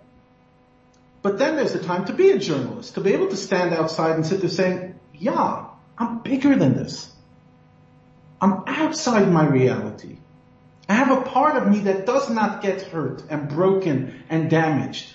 But 1.22 1.38
then 1.38 1.56
there's 1.56 1.74
the 1.74 1.80
time 1.80 2.06
to 2.06 2.14
be 2.14 2.32
a 2.32 2.38
journalist, 2.38 2.96
to 2.96 3.02
be 3.02 3.14
able 3.14 3.30
to 3.30 3.38
stand 3.38 3.74
outside 3.74 4.16
and 4.16 4.26
sit 4.26 4.42
there 4.42 4.50
saying, 4.50 5.00
yeah, 5.14 5.68
I'm 5.98 6.20
bigger 6.20 6.56
than 6.56 6.76
this. 6.76 7.10
I'm 8.42 8.64
outside 8.68 9.32
my 9.32 9.46
reality. 9.46 10.18
I 10.88 10.94
have 10.94 11.12
a 11.12 11.22
part 11.22 11.56
of 11.56 11.68
me 11.68 11.82
that 11.82 12.06
does 12.06 12.30
not 12.30 12.62
get 12.62 12.82
hurt 12.82 13.24
and 13.30 13.48
broken 13.48 14.24
and 14.30 14.50
damaged. 14.50 15.14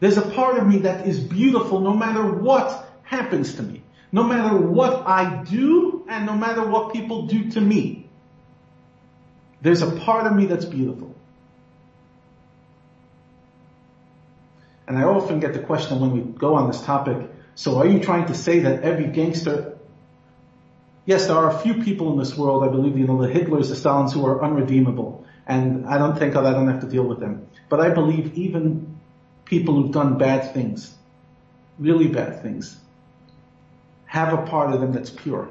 There's 0.00 0.16
a 0.16 0.22
part 0.22 0.58
of 0.58 0.66
me 0.66 0.78
that 0.78 1.06
is 1.06 1.20
beautiful 1.20 1.80
no 1.80 1.94
matter 1.94 2.24
what 2.24 2.90
happens 3.02 3.54
to 3.56 3.62
me. 3.62 3.82
No 4.10 4.24
matter 4.24 4.56
what 4.56 5.06
I 5.06 5.44
do 5.44 6.04
and 6.08 6.26
no 6.26 6.34
matter 6.34 6.66
what 6.66 6.92
people 6.92 7.26
do 7.26 7.50
to 7.52 7.60
me. 7.60 8.08
There's 9.60 9.82
a 9.82 9.90
part 9.90 10.26
of 10.26 10.34
me 10.34 10.46
that's 10.46 10.64
beautiful. 10.64 11.14
And 14.88 14.98
I 14.98 15.04
often 15.04 15.38
get 15.38 15.52
the 15.52 15.60
question 15.60 16.00
when 16.00 16.10
we 16.12 16.20
go 16.20 16.54
on 16.54 16.66
this 16.66 16.82
topic, 16.82 17.30
so 17.54 17.78
are 17.78 17.86
you 17.86 18.00
trying 18.00 18.26
to 18.26 18.34
say 18.34 18.60
that 18.60 18.82
every 18.82 19.06
gangster, 19.06 19.78
yes, 21.04 21.26
there 21.26 21.36
are 21.36 21.50
a 21.50 21.58
few 21.58 21.82
people 21.82 22.12
in 22.12 22.18
this 22.18 22.36
world, 22.36 22.64
I 22.64 22.68
believe, 22.68 22.98
you 22.98 23.06
know, 23.06 23.20
the 23.20 23.28
Hitlers, 23.28 23.68
the 23.68 23.76
Stalins 23.76 24.12
who 24.12 24.24
are 24.26 24.42
unredeemable. 24.42 25.26
And 25.46 25.86
I 25.86 25.98
don't 25.98 26.18
think 26.18 26.34
that 26.34 26.46
I 26.46 26.52
don't 26.52 26.68
have 26.68 26.80
to 26.80 26.86
deal 26.86 27.04
with 27.04 27.20
them. 27.20 27.48
But 27.68 27.80
I 27.80 27.90
believe 27.90 28.34
even 28.34 28.98
people 29.44 29.74
who've 29.74 29.92
done 29.92 30.18
bad 30.18 30.54
things, 30.54 30.94
really 31.78 32.08
bad 32.08 32.42
things, 32.42 32.78
have 34.06 34.32
a 34.32 34.46
part 34.46 34.72
of 34.72 34.80
them 34.80 34.92
that's 34.92 35.10
pure. 35.10 35.48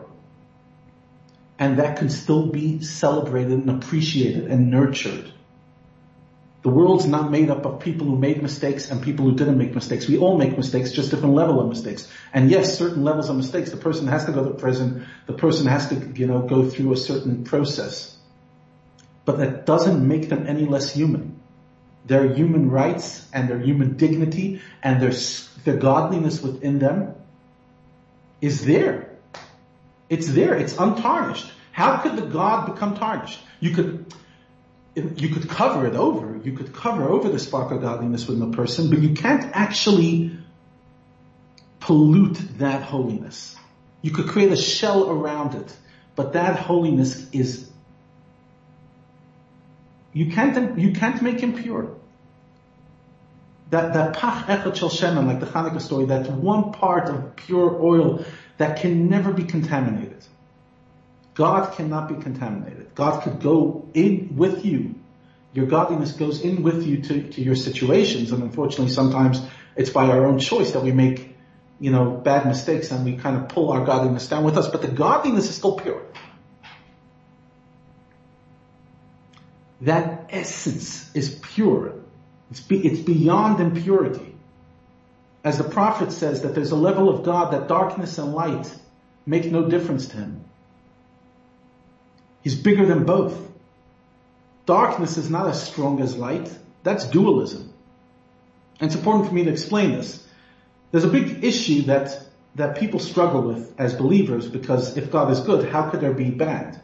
And 1.57 1.79
that 1.79 1.97
can 1.97 2.09
still 2.09 2.47
be 2.47 2.81
celebrated 2.81 3.51
and 3.51 3.69
appreciated 3.69 4.45
and 4.47 4.71
nurtured. 4.71 5.33
The 6.61 6.69
world's 6.69 7.05
not 7.05 7.31
made 7.31 7.49
up 7.49 7.65
of 7.65 7.79
people 7.79 8.07
who 8.07 8.17
made 8.17 8.41
mistakes 8.41 8.91
and 8.91 9.01
people 9.01 9.25
who 9.25 9.35
didn't 9.35 9.57
make 9.57 9.73
mistakes. 9.73 10.07
We 10.07 10.17
all 10.17 10.37
make 10.37 10.57
mistakes, 10.57 10.91
just 10.91 11.09
different 11.09 11.35
level 11.35 11.61
of 11.61 11.69
mistakes. 11.69 12.11
And 12.33 12.51
yes, 12.51 12.77
certain 12.77 13.03
levels 13.03 13.29
of 13.29 13.37
mistakes, 13.37 13.71
the 13.71 13.77
person 13.77 14.07
has 14.07 14.25
to 14.25 14.33
go 14.33 14.43
to 14.43 14.53
prison, 14.53 15.07
the 15.25 15.33
person 15.33 15.67
has 15.67 15.87
to, 15.89 15.95
you 16.15 16.27
know, 16.27 16.41
go 16.41 16.69
through 16.69 16.91
a 16.91 16.97
certain 16.97 17.45
process. 17.45 18.17
But 19.23 19.37
that 19.37 19.65
doesn't 19.65 20.05
make 20.05 20.27
them 20.27 20.47
any 20.47 20.65
less 20.65 20.91
human 20.93 21.39
their 22.09 22.33
human 22.33 22.71
rights 22.71 23.25
and 23.31 23.49
their 23.49 23.59
human 23.59 23.95
dignity 23.95 24.61
and 24.81 25.01
their, 25.01 25.13
their 25.63 25.77
godliness 25.77 26.41
within 26.41 26.79
them 26.79 27.15
is 28.41 28.65
there. 28.65 29.11
It's 30.09 30.27
there. 30.27 30.55
It's 30.55 30.77
untarnished. 30.77 31.49
How 31.71 31.97
could 31.97 32.15
the 32.15 32.25
God 32.25 32.73
become 32.73 32.97
tarnished? 32.97 33.39
You 33.59 33.75
could, 33.75 34.13
you 34.95 35.29
could 35.29 35.47
cover 35.49 35.85
it 35.85 35.95
over. 35.95 36.39
You 36.43 36.53
could 36.53 36.73
cover 36.73 37.09
over 37.09 37.29
the 37.29 37.39
spark 37.39 37.71
of 37.71 37.81
godliness 37.81 38.27
within 38.27 38.53
a 38.53 38.55
person, 38.55 38.89
but 38.89 38.99
you 38.99 39.13
can't 39.13 39.45
actually 39.53 40.37
pollute 41.79 42.39
that 42.59 42.83
holiness. 42.83 43.55
You 44.01 44.11
could 44.11 44.27
create 44.27 44.51
a 44.51 44.57
shell 44.57 45.09
around 45.09 45.55
it, 45.55 45.75
but 46.15 46.33
that 46.33 46.57
holiness 46.57 47.29
is 47.31 47.69
you 50.13 50.31
can't, 50.31 50.79
you 50.79 50.93
can't 50.93 51.21
make 51.21 51.39
him 51.39 51.61
pure. 51.61 51.95
That, 53.69 53.93
that 53.93 54.15
pach 54.17 54.47
echad 54.47 54.75
shel 54.75 54.89
shemen, 54.89 55.27
like 55.27 55.39
the 55.39 55.45
Hanukkah 55.45 55.81
story, 55.81 56.05
that 56.05 56.31
one 56.31 56.71
part 56.71 57.09
of 57.09 57.35
pure 57.35 57.79
oil 57.79 58.25
that 58.57 58.81
can 58.81 59.09
never 59.09 59.31
be 59.31 59.43
contaminated. 59.43 60.23
God 61.35 61.73
cannot 61.73 62.09
be 62.09 62.15
contaminated. 62.15 62.78
God 62.95 63.23
could 63.23 63.39
go 63.39 63.87
in 63.93 64.35
with 64.35 64.65
you. 64.65 64.95
Your 65.53 65.65
godliness 65.65 66.11
goes 66.11 66.41
in 66.41 66.63
with 66.63 66.85
you 66.85 67.01
to, 67.01 67.29
to 67.29 67.41
your 67.41 67.55
situations, 67.55 68.31
and 68.31 68.43
unfortunately 68.43 68.93
sometimes 68.93 69.41
it's 69.75 69.89
by 69.89 70.05
our 70.05 70.25
own 70.25 70.39
choice 70.39 70.71
that 70.73 70.83
we 70.83 70.91
make, 70.91 71.35
you 71.79 71.91
know, 71.91 72.11
bad 72.11 72.45
mistakes 72.45 72.91
and 72.91 73.03
we 73.05 73.17
kind 73.17 73.37
of 73.37 73.49
pull 73.49 73.71
our 73.71 73.85
godliness 73.85 74.27
down 74.27 74.43
with 74.43 74.57
us, 74.57 74.67
but 74.67 74.81
the 74.81 74.87
godliness 74.87 75.49
is 75.49 75.55
still 75.55 75.75
pure. 75.75 76.03
That 79.81 80.27
essence 80.29 81.09
is 81.15 81.29
pure. 81.29 81.95
It's, 82.51 82.59
be, 82.59 82.85
it's 82.85 82.99
beyond 82.99 83.59
impurity. 83.59 84.35
As 85.43 85.57
the 85.57 85.63
prophet 85.63 86.11
says 86.11 86.41
that 86.41 86.53
there's 86.53 86.71
a 86.71 86.75
level 86.75 87.09
of 87.09 87.23
God 87.23 87.53
that 87.53 87.67
darkness 87.67 88.17
and 88.17 88.33
light 88.33 88.69
make 89.25 89.45
no 89.45 89.69
difference 89.69 90.07
to 90.07 90.17
him. 90.17 90.43
He's 92.41 92.55
bigger 92.55 92.85
than 92.85 93.05
both. 93.05 93.37
Darkness 94.65 95.17
is 95.17 95.29
not 95.29 95.47
as 95.47 95.61
strong 95.61 96.01
as 96.01 96.15
light. 96.15 96.49
That's 96.83 97.05
dualism. 97.07 97.73
And 98.79 98.89
it's 98.89 98.95
important 98.95 99.27
for 99.27 99.33
me 99.33 99.43
to 99.45 99.51
explain 99.51 99.91
this. 99.91 100.25
There's 100.91 101.03
a 101.03 101.09
big 101.09 101.43
issue 101.43 101.83
that, 101.83 102.17
that 102.55 102.77
people 102.77 102.99
struggle 102.99 103.41
with 103.41 103.73
as 103.79 103.93
believers 103.93 104.47
because 104.47 104.95
if 104.97 105.11
God 105.11 105.31
is 105.31 105.39
good, 105.41 105.67
how 105.67 105.89
could 105.89 106.01
there 106.01 106.13
be 106.13 106.29
bad? 106.29 106.81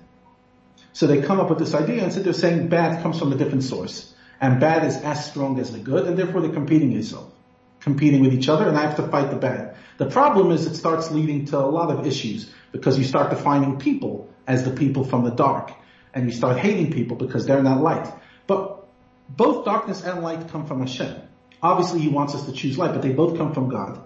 So 0.93 1.07
they 1.07 1.21
come 1.21 1.39
up 1.39 1.49
with 1.49 1.59
this 1.59 1.73
idea 1.73 2.03
and 2.03 2.13
so 2.13 2.21
they're 2.21 2.33
saying 2.33 2.67
bad 2.67 3.01
comes 3.01 3.19
from 3.19 3.31
a 3.31 3.35
different 3.35 3.63
source. 3.63 4.13
And 4.41 4.59
bad 4.59 4.85
is 4.85 4.97
as 4.97 5.25
strong 5.25 5.59
as 5.59 5.71
the 5.71 5.79
good 5.79 6.05
and 6.05 6.17
therefore 6.17 6.41
they're 6.41 6.51
competing 6.51 6.91
yourself. 6.91 7.31
Competing 7.79 8.21
with 8.21 8.33
each 8.33 8.49
other 8.49 8.67
and 8.67 8.77
I 8.77 8.81
have 8.81 8.97
to 8.97 9.07
fight 9.07 9.29
the 9.29 9.37
bad. 9.37 9.77
The 9.97 10.07
problem 10.07 10.51
is 10.51 10.65
it 10.65 10.75
starts 10.75 11.11
leading 11.11 11.45
to 11.47 11.57
a 11.57 11.65
lot 11.69 11.89
of 11.89 12.05
issues 12.05 12.51
because 12.71 12.97
you 12.97 13.05
start 13.05 13.29
defining 13.29 13.79
people 13.79 14.29
as 14.47 14.63
the 14.63 14.71
people 14.71 15.03
from 15.03 15.23
the 15.23 15.31
dark 15.31 15.71
and 16.13 16.25
you 16.25 16.31
start 16.31 16.57
hating 16.57 16.91
people 16.91 17.17
because 17.17 17.45
they're 17.45 17.63
not 17.63 17.81
light. 17.81 18.11
But 18.47 18.87
both 19.29 19.65
darkness 19.65 20.03
and 20.03 20.21
light 20.21 20.49
come 20.49 20.65
from 20.65 20.79
Hashem. 20.79 21.21
Obviously 21.61 21.99
he 21.99 22.09
wants 22.09 22.35
us 22.35 22.45
to 22.45 22.51
choose 22.51 22.77
light, 22.77 22.93
but 22.93 23.01
they 23.01 23.11
both 23.11 23.37
come 23.37 23.53
from 23.53 23.69
God. 23.69 24.01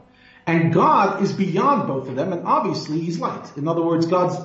And 0.47 0.73
God 0.73 1.21
is 1.21 1.33
beyond 1.33 1.87
both 1.87 2.09
of 2.09 2.15
them 2.15 2.33
and 2.33 2.45
obviously 2.45 2.99
he's 3.01 3.19
light. 3.19 3.55
In 3.57 3.67
other 3.67 3.83
words, 3.83 4.07
God's 4.07 4.37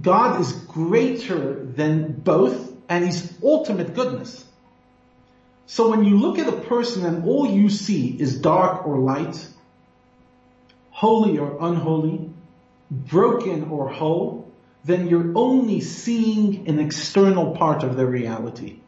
God 0.00 0.40
is 0.40 0.52
greater 0.52 1.64
than 1.64 2.12
both 2.12 2.72
and 2.88 3.04
he's 3.04 3.32
ultimate 3.42 3.94
goodness. 3.94 4.44
So 5.66 5.90
when 5.90 6.04
you 6.04 6.18
look 6.18 6.38
at 6.38 6.48
a 6.48 6.60
person 6.60 7.06
and 7.06 7.24
all 7.24 7.46
you 7.46 7.70
see 7.70 8.08
is 8.08 8.38
dark 8.38 8.86
or 8.86 8.98
light, 8.98 9.48
holy 10.90 11.38
or 11.38 11.56
unholy, 11.60 12.31
broken 12.92 13.64
or 13.70 13.88
whole, 13.88 14.52
then 14.84 15.08
you're 15.08 15.32
only 15.36 15.80
seeing 15.80 16.68
an 16.68 16.78
external 16.78 17.56
part 17.56 17.82
of 17.82 17.96
their 17.96 18.06
reality. 18.06 18.78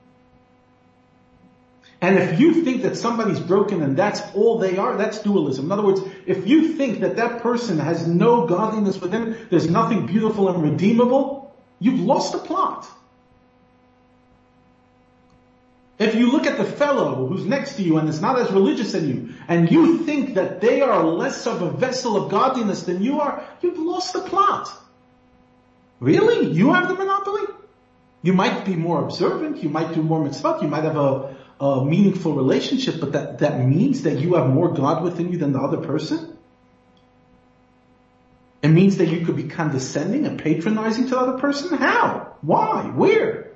And 2.01 2.19
if 2.19 2.39
you 2.39 2.65
think 2.65 2.83
that 2.83 2.99
somebody's 2.99 3.41
broken 3.41 3.83
and 3.83 3.97
that's 3.97 4.21
all 4.35 4.59
they 4.59 4.77
are, 4.77 4.99
that's 4.99 5.21
dualism. 5.21 5.67
In 5.67 5.73
other 5.73 5.83
words, 5.83 6.03
if 6.27 6.47
you 6.47 6.75
think 6.75 7.01
that 7.01 7.17
that 7.17 7.41
person 7.41 7.79
has 7.79 8.07
no 8.07 8.47
godliness 8.47 9.01
within 9.01 9.47
there's 9.49 9.71
nothing 9.71 10.05
beautiful 10.05 10.51
and 10.51 10.63
redeemable, 10.63 11.57
you've 11.79 12.01
lost 12.01 12.33
the 12.33 12.39
plot. 12.39 12.87
If 15.99 16.17
you 16.17 16.33
look 16.33 16.47
at 16.47 16.59
the 16.59 16.65
fellow 16.65 17.27
who's 17.27 17.45
next 17.45 17.77
to 17.77 17.83
you 17.83 17.99
and 17.99 18.09
is 18.09 18.21
not 18.21 18.39
as 18.39 18.51
religious 18.51 18.95
as 18.95 19.05
you, 19.05 19.35
and 19.47 19.71
you 19.71 19.99
think 19.99 20.35
that 20.35 20.61
they 20.61 20.81
are 20.81 21.05
less 21.05 21.47
of 21.47 21.63
a 21.63 21.71
vessel 21.71 22.17
of 22.17 22.31
godliness 22.31 22.83
than 22.83 23.03
you 23.03 23.21
are, 23.21 23.45
you've 23.61 23.79
lost 23.79 24.13
the 24.13 24.21
plot. 24.21 24.73
Really? 26.01 26.51
You 26.53 26.73
have 26.73 26.89
the 26.89 26.95
monopoly? 26.95 27.43
You 28.23 28.33
might 28.33 28.65
be 28.65 28.75
more 28.75 29.05
observant, 29.05 29.63
you 29.63 29.69
might 29.69 29.95
do 29.95 30.03
more 30.03 30.19
mitzvot, 30.19 30.63
you 30.63 30.69
might 30.69 30.85
have 30.85 30.97
a, 30.97 31.37
a 31.61 31.85
meaningful 31.85 32.33
relationship, 32.33 32.99
but 32.99 33.13
that, 33.13 33.39
that 33.41 33.65
means 33.65 34.03
that 34.03 34.19
you 34.19 34.35
have 34.35 34.49
more 34.49 34.73
God 34.73 35.05
within 35.05 35.31
you 35.31 35.39
than 35.39 35.53
the 35.53 35.61
other 35.61 35.79
person? 35.79 36.37
It 38.63 38.69
means 38.69 38.97
that 38.97 39.09
you 39.09 39.27
could 39.27 39.37
be 39.37 39.45
condescending 39.45 40.27
and 40.27 40.43
patronizing 40.43 41.05
to 41.05 41.11
the 41.11 41.19
other 41.19 41.39
person? 41.39 41.77
How? 41.77 42.35
Why? 42.41 42.85
Where? 42.85 43.54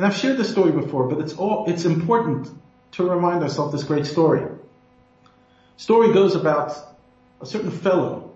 And 0.00 0.06
I've 0.06 0.16
shared 0.16 0.38
this 0.38 0.48
story 0.48 0.72
before, 0.72 1.08
but 1.08 1.18
it's 1.20 1.34
all, 1.34 1.66
it's 1.68 1.84
important 1.84 2.48
to 2.92 3.04
remind 3.04 3.42
ourselves 3.42 3.72
this 3.72 3.84
great 3.84 4.06
story. 4.06 4.42
Story 5.76 6.14
goes 6.14 6.34
about 6.34 6.72
a 7.42 7.44
certain 7.44 7.70
fellow. 7.70 8.32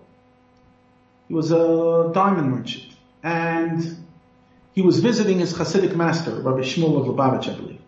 He 1.27 1.33
was 1.33 1.51
a 1.51 2.11
diamond 2.13 2.51
merchant 2.51 2.95
and 3.23 3.97
he 4.73 4.83
was 4.83 4.99
visiting 4.99 5.39
his 5.39 5.55
Hasidic 5.55 5.95
master, 5.95 6.39
Rabbi 6.39 6.59
Shmuel 6.59 6.99
of 6.99 7.07
Lubavitch, 7.07 7.51
I 7.51 7.55
believe. 7.55 7.81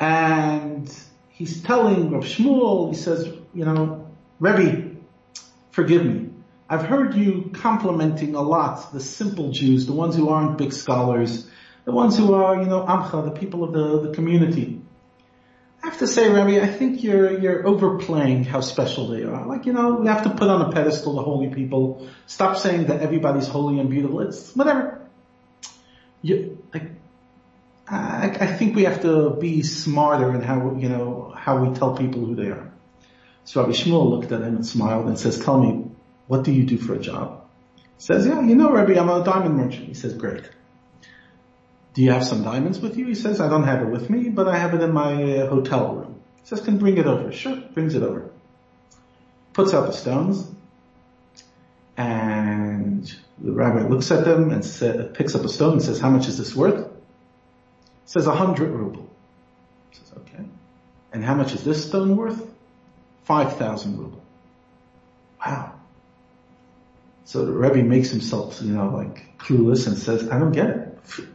And 0.00 0.90
he's 1.28 1.62
telling 1.62 2.12
Rabbi 2.12 2.24
Shmuel, 2.24 2.88
he 2.88 2.94
says, 2.94 3.30
you 3.52 3.66
know, 3.66 4.10
Rebbe, 4.40 4.92
forgive 5.70 6.02
me. 6.02 6.30
I've 6.66 6.86
heard 6.86 7.14
you 7.14 7.50
complimenting 7.52 8.34
a 8.36 8.40
lot 8.40 8.90
the 8.94 9.00
simple 9.00 9.50
Jews, 9.50 9.84
the 9.84 9.92
ones 9.92 10.16
who 10.16 10.30
aren't 10.30 10.56
big 10.56 10.72
scholars, 10.72 11.46
the 11.86 11.92
ones 11.92 12.18
who 12.18 12.34
are, 12.34 12.60
you 12.60 12.66
know, 12.66 12.84
Amcha, 12.84 13.24
the 13.24 13.30
people 13.30 13.64
of 13.64 13.72
the, 13.72 14.08
the 14.08 14.14
community. 14.14 14.82
I 15.82 15.86
have 15.86 15.98
to 15.98 16.08
say, 16.08 16.28
Rabbi, 16.28 16.60
I 16.60 16.66
think 16.66 17.04
you're, 17.04 17.38
you're 17.38 17.64
overplaying 17.64 18.42
how 18.42 18.60
special 18.60 19.06
they 19.06 19.22
are. 19.22 19.46
Like, 19.46 19.66
you 19.66 19.72
know, 19.72 19.94
we 19.94 20.08
have 20.08 20.24
to 20.24 20.30
put 20.30 20.48
on 20.48 20.62
a 20.62 20.72
pedestal 20.72 21.14
the 21.14 21.22
holy 21.22 21.54
people. 21.54 22.08
Stop 22.26 22.58
saying 22.58 22.86
that 22.86 23.02
everybody's 23.02 23.46
holy 23.46 23.78
and 23.78 23.88
beautiful. 23.88 24.20
It's 24.20 24.54
whatever 24.56 25.00
you, 26.22 26.60
like, 26.74 26.90
I, 27.86 28.36
I 28.40 28.46
think 28.48 28.74
we 28.74 28.82
have 28.82 29.02
to 29.02 29.30
be 29.30 29.62
smarter 29.62 30.34
in 30.34 30.42
how, 30.42 30.74
you 30.74 30.88
know, 30.88 31.32
how 31.36 31.64
we 31.64 31.72
tell 31.78 31.96
people 31.96 32.26
who 32.26 32.34
they 32.34 32.48
are. 32.48 32.72
So 33.44 33.60
Rabbi 33.60 33.74
Shmuel 33.74 34.10
looked 34.10 34.32
at 34.32 34.42
him 34.42 34.56
and 34.56 34.66
smiled 34.66 35.06
and 35.06 35.16
says, 35.16 35.38
tell 35.38 35.60
me, 35.60 35.88
what 36.26 36.42
do 36.42 36.50
you 36.50 36.64
do 36.64 36.78
for 36.78 36.94
a 36.94 36.98
job? 36.98 37.44
He 37.76 37.82
says, 37.98 38.26
yeah, 38.26 38.40
you 38.42 38.56
know, 38.56 38.72
Rabbi, 38.72 38.98
I'm 38.98 39.08
a 39.08 39.22
diamond 39.22 39.56
merchant. 39.56 39.86
He 39.86 39.94
says, 39.94 40.14
great. 40.14 40.50
Do 41.96 42.02
you 42.02 42.10
have 42.10 42.24
some 42.24 42.42
diamonds 42.42 42.78
with 42.78 42.98
you? 42.98 43.06
He 43.06 43.14
says, 43.14 43.40
I 43.40 43.48
don't 43.48 43.62
have 43.62 43.80
it 43.80 43.86
with 43.86 44.10
me, 44.10 44.28
but 44.28 44.48
I 44.48 44.58
have 44.58 44.74
it 44.74 44.82
in 44.82 44.92
my 44.92 45.38
uh, 45.38 45.48
hotel 45.48 45.94
room. 45.94 46.20
He 46.42 46.46
says, 46.46 46.60
can 46.60 46.76
bring 46.76 46.98
it 46.98 47.06
over. 47.06 47.32
Sure, 47.32 47.56
brings 47.56 47.94
it 47.94 48.02
over. 48.02 48.30
Puts 49.54 49.72
out 49.72 49.86
the 49.86 49.94
stones, 49.94 50.46
and 51.96 53.10
the 53.38 53.50
rabbi 53.50 53.88
looks 53.88 54.10
at 54.10 54.26
them 54.26 54.50
and 54.50 54.62
say, 54.62 55.08
picks 55.14 55.34
up 55.34 55.42
a 55.42 55.48
stone 55.48 55.72
and 55.72 55.82
says, 55.82 55.98
how 55.98 56.10
much 56.10 56.28
is 56.28 56.36
this 56.36 56.54
worth? 56.54 56.86
says 58.04 58.26
a 58.26 58.34
hundred 58.34 58.68
ruble. 58.72 59.08
He 59.88 59.96
says, 59.96 60.12
okay. 60.18 60.44
And 61.14 61.24
how 61.24 61.34
much 61.34 61.54
is 61.54 61.64
this 61.64 61.88
stone 61.88 62.14
worth? 62.14 62.46
Five 63.24 63.56
thousand 63.56 63.96
ruble. 63.96 64.22
Wow. 65.44 65.72
So 67.24 67.46
the 67.46 67.52
Rebbe 67.52 67.82
makes 67.82 68.10
himself, 68.10 68.60
you 68.60 68.74
know, 68.74 68.90
like 68.90 69.38
clueless 69.38 69.86
and 69.86 69.96
says, 69.96 70.28
I 70.28 70.38
don't 70.38 70.52
get 70.52 70.68
it. 70.68 70.85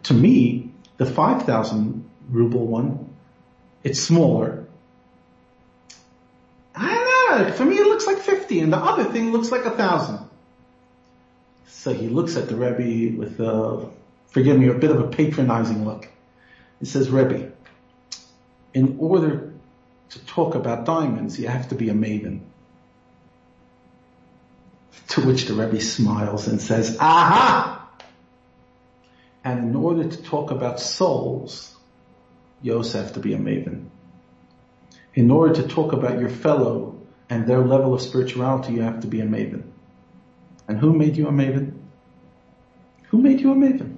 To 0.03 0.13
me, 0.13 0.71
the 0.97 1.05
5,000 1.05 2.10
ruble 2.29 2.67
one, 2.67 3.10
it's 3.84 3.99
smaller. 3.99 4.65
I 6.75 6.93
don't 6.93 7.47
know. 7.47 7.53
For 7.53 7.65
me, 7.65 7.77
it 7.77 7.88
looks 7.88 8.07
like 8.07 8.19
50 8.19 8.60
and 8.60 8.73
the 8.73 8.77
other 8.77 9.05
thing 9.05 9.31
looks 9.31 9.51
like 9.51 9.65
a 9.65 9.71
thousand. 9.71 10.19
So 11.67 11.93
he 11.93 12.07
looks 12.07 12.36
at 12.36 12.47
the 12.47 12.55
Rebbe 12.55 13.17
with 13.17 13.39
a, 13.39 13.89
forgive 14.27 14.60
me, 14.60 14.67
a 14.67 14.73
bit 14.73 14.91
of 14.91 14.99
a 14.99 15.07
patronizing 15.07 15.86
look. 15.86 16.07
He 16.79 16.86
says, 16.86 17.10
Rebbe, 17.10 17.51
in 18.73 18.97
order 18.99 19.53
to 20.10 20.25
talk 20.25 20.55
about 20.55 20.86
diamonds, 20.86 21.39
you 21.39 21.47
have 21.47 21.69
to 21.69 21.75
be 21.75 21.89
a 21.89 21.93
maven. 21.93 22.41
To 25.10 25.21
which 25.25 25.45
the 25.45 25.53
Rebbe 25.53 25.81
smiles 25.81 26.47
and 26.47 26.62
says, 26.62 26.97
aha! 26.99 27.81
And 29.43 29.69
in 29.69 29.75
order 29.75 30.08
to 30.08 30.23
talk 30.23 30.51
about 30.51 30.80
souls, 30.80 31.75
you 32.62 32.75
also 32.77 33.01
have 33.01 33.13
to 33.13 33.19
be 33.19 33.34
a 33.34 33.38
maven. 33.38 33.88
In 35.13 35.32
order 35.32 35.56
to 35.56 35.67
talk 35.67 35.93
about 35.93 36.19
your 36.19 36.30
fellow 36.30 37.01
and 37.30 37.47
their 37.47 37.60
level 37.60 37.93
of 37.93 38.01
spirituality, 38.01 38.73
you 38.73 38.82
have 38.82 39.01
to 39.01 39.08
be 39.08 39.19
a 39.21 39.25
maven. 39.25 39.63
And 40.67 40.80
who 40.80 40.93
made 40.93 41.17
you 41.17 41.27
a 41.27 41.32
maven? 41.32 41.73
Who 43.10 43.17
made 43.17 43.41
you 43.41 43.51
a 43.51 43.56
maven? 43.56 43.97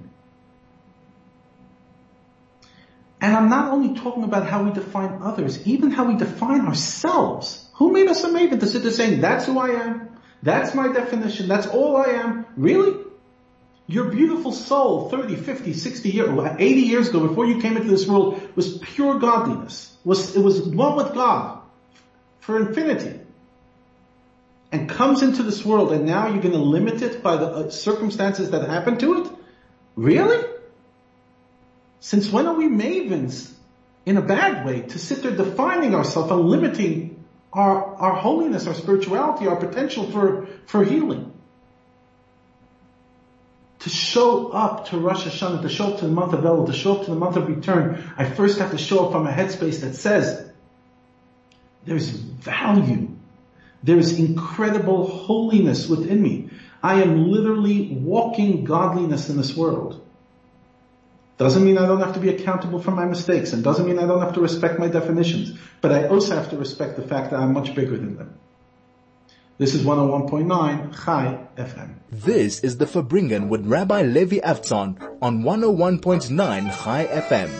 And 3.20 3.36
I'm 3.36 3.48
not 3.48 3.72
only 3.72 3.98
talking 3.98 4.24
about 4.24 4.46
how 4.46 4.64
we 4.64 4.72
define 4.72 5.22
others, 5.22 5.66
even 5.66 5.90
how 5.90 6.04
we 6.04 6.16
define 6.16 6.62
ourselves. 6.62 7.66
Who 7.74 7.92
made 7.92 8.08
us 8.08 8.22
a 8.24 8.28
maven 8.28 8.60
to 8.60 8.66
sit 8.66 8.82
there 8.82 8.92
saying, 8.92 9.20
that's 9.20 9.46
who 9.46 9.58
I 9.58 9.70
am? 9.70 10.18
That's 10.42 10.74
my 10.74 10.92
definition. 10.92 11.48
That's 11.48 11.66
all 11.66 11.96
I 11.96 12.06
am. 12.06 12.46
Really? 12.56 13.02
Your 13.86 14.10
beautiful 14.10 14.52
soul 14.52 15.10
30, 15.10 15.36
50, 15.36 15.74
60 15.74 16.08
years, 16.10 16.56
80 16.58 16.80
years 16.80 17.08
ago 17.08 17.26
before 17.26 17.46
you 17.46 17.60
came 17.60 17.76
into 17.76 17.88
this 17.88 18.06
world 18.06 18.40
was 18.54 18.78
pure 18.78 19.18
godliness. 19.18 19.94
Was, 20.04 20.34
it 20.34 20.40
was 20.40 20.62
one 20.62 20.96
with 20.96 21.12
God 21.12 21.60
for 22.40 22.58
infinity. 22.58 23.20
And 24.72 24.88
comes 24.88 25.22
into 25.22 25.42
this 25.42 25.64
world 25.64 25.92
and 25.92 26.06
now 26.06 26.28
you're 26.28 26.42
going 26.42 26.52
to 26.52 26.58
limit 26.58 27.02
it 27.02 27.22
by 27.22 27.36
the 27.36 27.46
uh, 27.46 27.70
circumstances 27.70 28.50
that 28.50 28.68
happen 28.68 28.98
to 28.98 29.22
it? 29.22 29.30
Really? 29.96 30.44
Since 32.00 32.30
when 32.30 32.46
are 32.46 32.54
we 32.54 32.68
mavens 32.68 33.52
in 34.06 34.16
a 34.16 34.22
bad 34.22 34.66
way 34.66 34.80
to 34.80 34.98
sit 34.98 35.22
there 35.22 35.36
defining 35.36 35.94
ourselves 35.94 36.30
and 36.30 36.40
limiting 36.40 37.24
our, 37.52 37.94
our 37.96 38.14
holiness, 38.14 38.66
our 38.66 38.74
spirituality, 38.74 39.46
our 39.46 39.56
potential 39.56 40.10
for, 40.10 40.48
for 40.66 40.84
healing. 40.84 41.32
To 43.84 43.90
show 43.90 44.48
up 44.48 44.88
to 44.88 44.98
Rosh 44.98 45.26
Hashanah, 45.26 45.60
to 45.60 45.68
show 45.68 45.92
up 45.92 45.98
to 45.98 46.06
the 46.06 46.10
month 46.10 46.32
of 46.32 46.40
Elul, 46.40 46.66
to 46.66 46.72
show 46.72 46.96
up 46.96 47.04
to 47.04 47.10
the 47.10 47.18
month 47.18 47.36
of 47.36 47.48
return, 47.48 48.02
I 48.16 48.24
first 48.24 48.58
have 48.58 48.70
to 48.70 48.78
show 48.78 49.04
up 49.04 49.12
from 49.12 49.26
a 49.26 49.30
headspace 49.30 49.82
that 49.82 49.94
says, 49.94 50.50
there's 51.84 52.08
value. 52.08 53.14
There's 53.82 54.18
incredible 54.18 55.06
holiness 55.06 55.86
within 55.86 56.22
me. 56.22 56.48
I 56.82 57.02
am 57.02 57.30
literally 57.30 57.88
walking 57.88 58.64
godliness 58.64 59.28
in 59.28 59.36
this 59.36 59.54
world. 59.54 60.02
Doesn't 61.36 61.62
mean 61.62 61.76
I 61.76 61.84
don't 61.84 62.00
have 62.00 62.14
to 62.14 62.20
be 62.20 62.30
accountable 62.30 62.80
for 62.80 62.92
my 62.92 63.04
mistakes 63.04 63.52
and 63.52 63.62
doesn't 63.62 63.84
mean 63.84 63.98
I 63.98 64.06
don't 64.06 64.22
have 64.22 64.32
to 64.36 64.40
respect 64.40 64.78
my 64.78 64.88
definitions, 64.88 65.58
but 65.82 65.92
I 65.92 66.08
also 66.08 66.34
have 66.36 66.48
to 66.50 66.56
respect 66.56 66.96
the 66.96 67.02
fact 67.02 67.32
that 67.32 67.40
I'm 67.40 67.52
much 67.52 67.74
bigger 67.74 67.98
than 67.98 68.16
them. 68.16 68.38
This 69.56 69.76
is 69.76 69.84
101.9 69.84 71.04
Chai 71.04 71.38
FM. 71.56 71.94
This 72.10 72.58
is 72.58 72.76
the 72.78 72.86
Farbrengen 72.86 73.48
with 73.48 73.64
Rabbi 73.64 74.02
Levi 74.02 74.38
Avtzon 74.38 75.18
on 75.22 75.44
101.9 75.44 76.82
Chai 76.82 77.06
FM. 77.06 77.50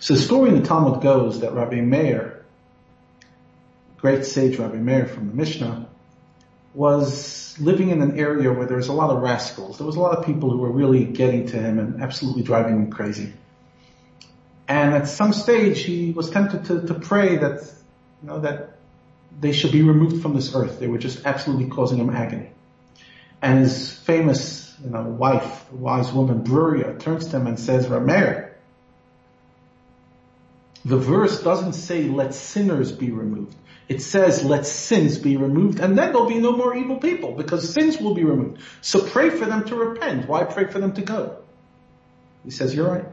So 0.00 0.14
the 0.14 0.20
story 0.20 0.48
in 0.48 0.54
the 0.54 0.66
Talmud 0.66 1.02
goes 1.02 1.40
that 1.40 1.52
Rabbi 1.52 1.82
Meir, 1.82 2.46
great 3.98 4.24
sage 4.24 4.56
Rabbi 4.56 4.76
Meir 4.76 5.04
from 5.04 5.28
the 5.28 5.34
Mishnah, 5.34 5.86
was 6.72 7.56
living 7.60 7.90
in 7.90 8.00
an 8.00 8.18
area 8.18 8.50
where 8.50 8.64
there 8.64 8.78
was 8.78 8.88
a 8.88 8.94
lot 8.94 9.10
of 9.10 9.20
rascals. 9.20 9.76
There 9.76 9.86
was 9.86 9.96
a 9.96 10.00
lot 10.00 10.16
of 10.16 10.24
people 10.24 10.48
who 10.48 10.56
were 10.56 10.72
really 10.72 11.04
getting 11.04 11.44
to 11.48 11.58
him 11.58 11.78
and 11.78 12.02
absolutely 12.02 12.42
driving 12.42 12.76
him 12.76 12.90
crazy. 12.90 13.34
And 14.66 14.94
at 14.94 15.08
some 15.08 15.34
stage 15.34 15.80
he 15.80 16.12
was 16.12 16.30
tempted 16.30 16.64
to, 16.64 16.86
to 16.86 16.94
pray 16.94 17.36
that, 17.36 17.70
you 18.22 18.28
know, 18.28 18.40
that 18.40 18.77
they 19.40 19.52
should 19.52 19.72
be 19.72 19.82
removed 19.82 20.22
from 20.22 20.34
this 20.34 20.54
earth. 20.54 20.80
They 20.80 20.88
were 20.88 20.98
just 20.98 21.24
absolutely 21.24 21.68
causing 21.68 21.98
him 21.98 22.10
agony. 22.10 22.50
And 23.40 23.60
his 23.60 23.92
famous, 23.92 24.74
you 24.82 24.90
know, 24.90 25.02
wife, 25.02 25.70
wise 25.72 26.12
woman, 26.12 26.42
Bruria, 26.42 26.98
turns 26.98 27.28
to 27.28 27.36
him 27.36 27.46
and 27.46 27.58
says, 27.58 27.86
Rameir, 27.86 28.52
the 30.84 30.96
verse 30.96 31.42
doesn't 31.42 31.74
say 31.74 32.04
let 32.04 32.34
sinners 32.34 32.90
be 32.92 33.10
removed 33.10 33.54
it 33.88 34.02
says, 34.02 34.44
let 34.44 34.66
sins 34.66 35.18
be 35.18 35.38
removed, 35.38 35.80
and 35.80 35.96
then 35.96 36.12
there'll 36.12 36.28
be 36.28 36.38
no 36.38 36.52
more 36.52 36.76
evil 36.76 36.98
people, 36.98 37.32
because 37.32 37.72
sins 37.72 37.98
will 37.98 38.14
be 38.14 38.22
removed. 38.22 38.60
So 38.82 39.00
pray 39.00 39.30
for 39.30 39.46
them 39.46 39.64
to 39.64 39.74
repent. 39.74 40.28
Why 40.28 40.44
pray 40.44 40.66
for 40.66 40.78
them 40.78 40.92
to 40.92 41.02
go? 41.02 41.38
He 42.44 42.50
says, 42.50 42.74
you're 42.74 42.88
right. 42.88 43.06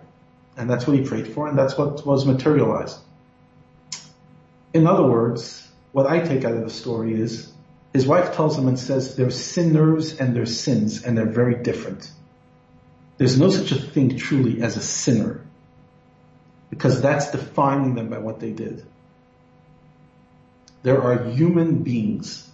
And 0.57 0.69
that's 0.69 0.85
what 0.85 0.97
he 0.97 1.03
prayed 1.03 1.29
for, 1.29 1.47
and 1.47 1.57
that's 1.57 1.77
what 1.77 2.05
was 2.05 2.25
materialized. 2.25 2.99
In 4.73 4.85
other 4.85 5.07
words, 5.07 5.64
what 5.95 6.07
I 6.07 6.19
take 6.19 6.43
out 6.43 6.51
of 6.51 6.61
the 6.61 6.69
story 6.69 7.13
is, 7.13 7.49
his 7.93 8.05
wife 8.05 8.35
tells 8.35 8.57
him 8.57 8.67
and 8.67 8.77
says, 8.77 9.15
there's 9.15 9.41
sinners 9.41 10.19
and 10.19 10.35
there's 10.35 10.59
sins, 10.59 11.05
and 11.05 11.17
they're 11.17 11.25
very 11.25 11.63
different. 11.63 12.11
There's 13.15 13.39
no 13.39 13.49
such 13.49 13.71
a 13.71 13.75
thing 13.75 14.17
truly 14.17 14.61
as 14.61 14.75
a 14.75 14.81
sinner, 14.81 15.39
because 16.69 17.01
that's 17.01 17.31
defining 17.31 17.95
them 17.95 18.09
by 18.09 18.17
what 18.17 18.41
they 18.41 18.51
did. 18.51 18.85
There 20.83 21.01
are 21.01 21.29
human 21.29 21.83
beings 21.83 22.45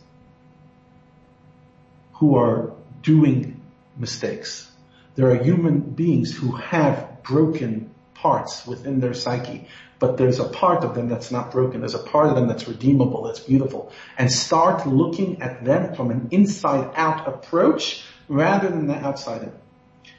who 2.14 2.36
are 2.36 2.74
doing 3.02 3.60
mistakes. 3.98 4.70
There 5.16 5.32
are 5.32 5.44
human 5.44 5.80
beings 5.80 6.32
who 6.32 6.52
have 6.52 7.24
broken 7.24 7.91
parts 8.22 8.66
within 8.68 9.00
their 9.00 9.14
psyche, 9.14 9.68
but 10.00 10.18
there's 10.18 10.40
a 10.40 10.48
part 10.48 10.84
of 10.84 10.96
them 10.96 11.10
that's 11.10 11.32
not 11.32 11.52
broken. 11.52 11.82
There's 11.82 11.94
a 11.94 12.00
part 12.00 12.28
of 12.28 12.36
them 12.36 12.48
that's 12.48 12.68
redeemable, 12.68 13.24
that's 13.24 13.40
beautiful. 13.40 13.92
And 14.18 14.32
start 14.32 14.88
looking 14.88 15.42
at 15.42 15.64
them 15.64 15.96
from 15.96 16.12
an 16.12 16.30
inside 16.32 16.92
out 16.96 17.28
approach 17.28 18.04
rather 18.28 18.70
than 18.70 18.88
the 18.88 18.96
outside 18.96 19.44
in. 19.44 19.52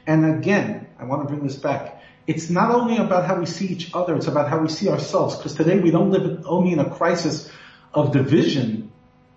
And 0.05 0.37
again, 0.37 0.87
I 0.99 1.05
want 1.05 1.23
to 1.23 1.27
bring 1.27 1.45
this 1.45 1.55
back. 1.55 2.01
It's 2.27 2.49
not 2.49 2.71
only 2.71 2.97
about 2.97 3.25
how 3.25 3.39
we 3.39 3.45
see 3.45 3.67
each 3.67 3.91
other, 3.93 4.15
it's 4.15 4.27
about 4.27 4.49
how 4.49 4.59
we 4.59 4.69
see 4.69 4.87
ourselves. 4.87 5.35
Because 5.35 5.55
today 5.55 5.79
we 5.79 5.91
don't 5.91 6.11
live 6.11 6.45
only 6.45 6.71
in 6.71 6.79
a 6.79 6.89
crisis 6.89 7.49
of 7.93 8.11
division 8.11 8.91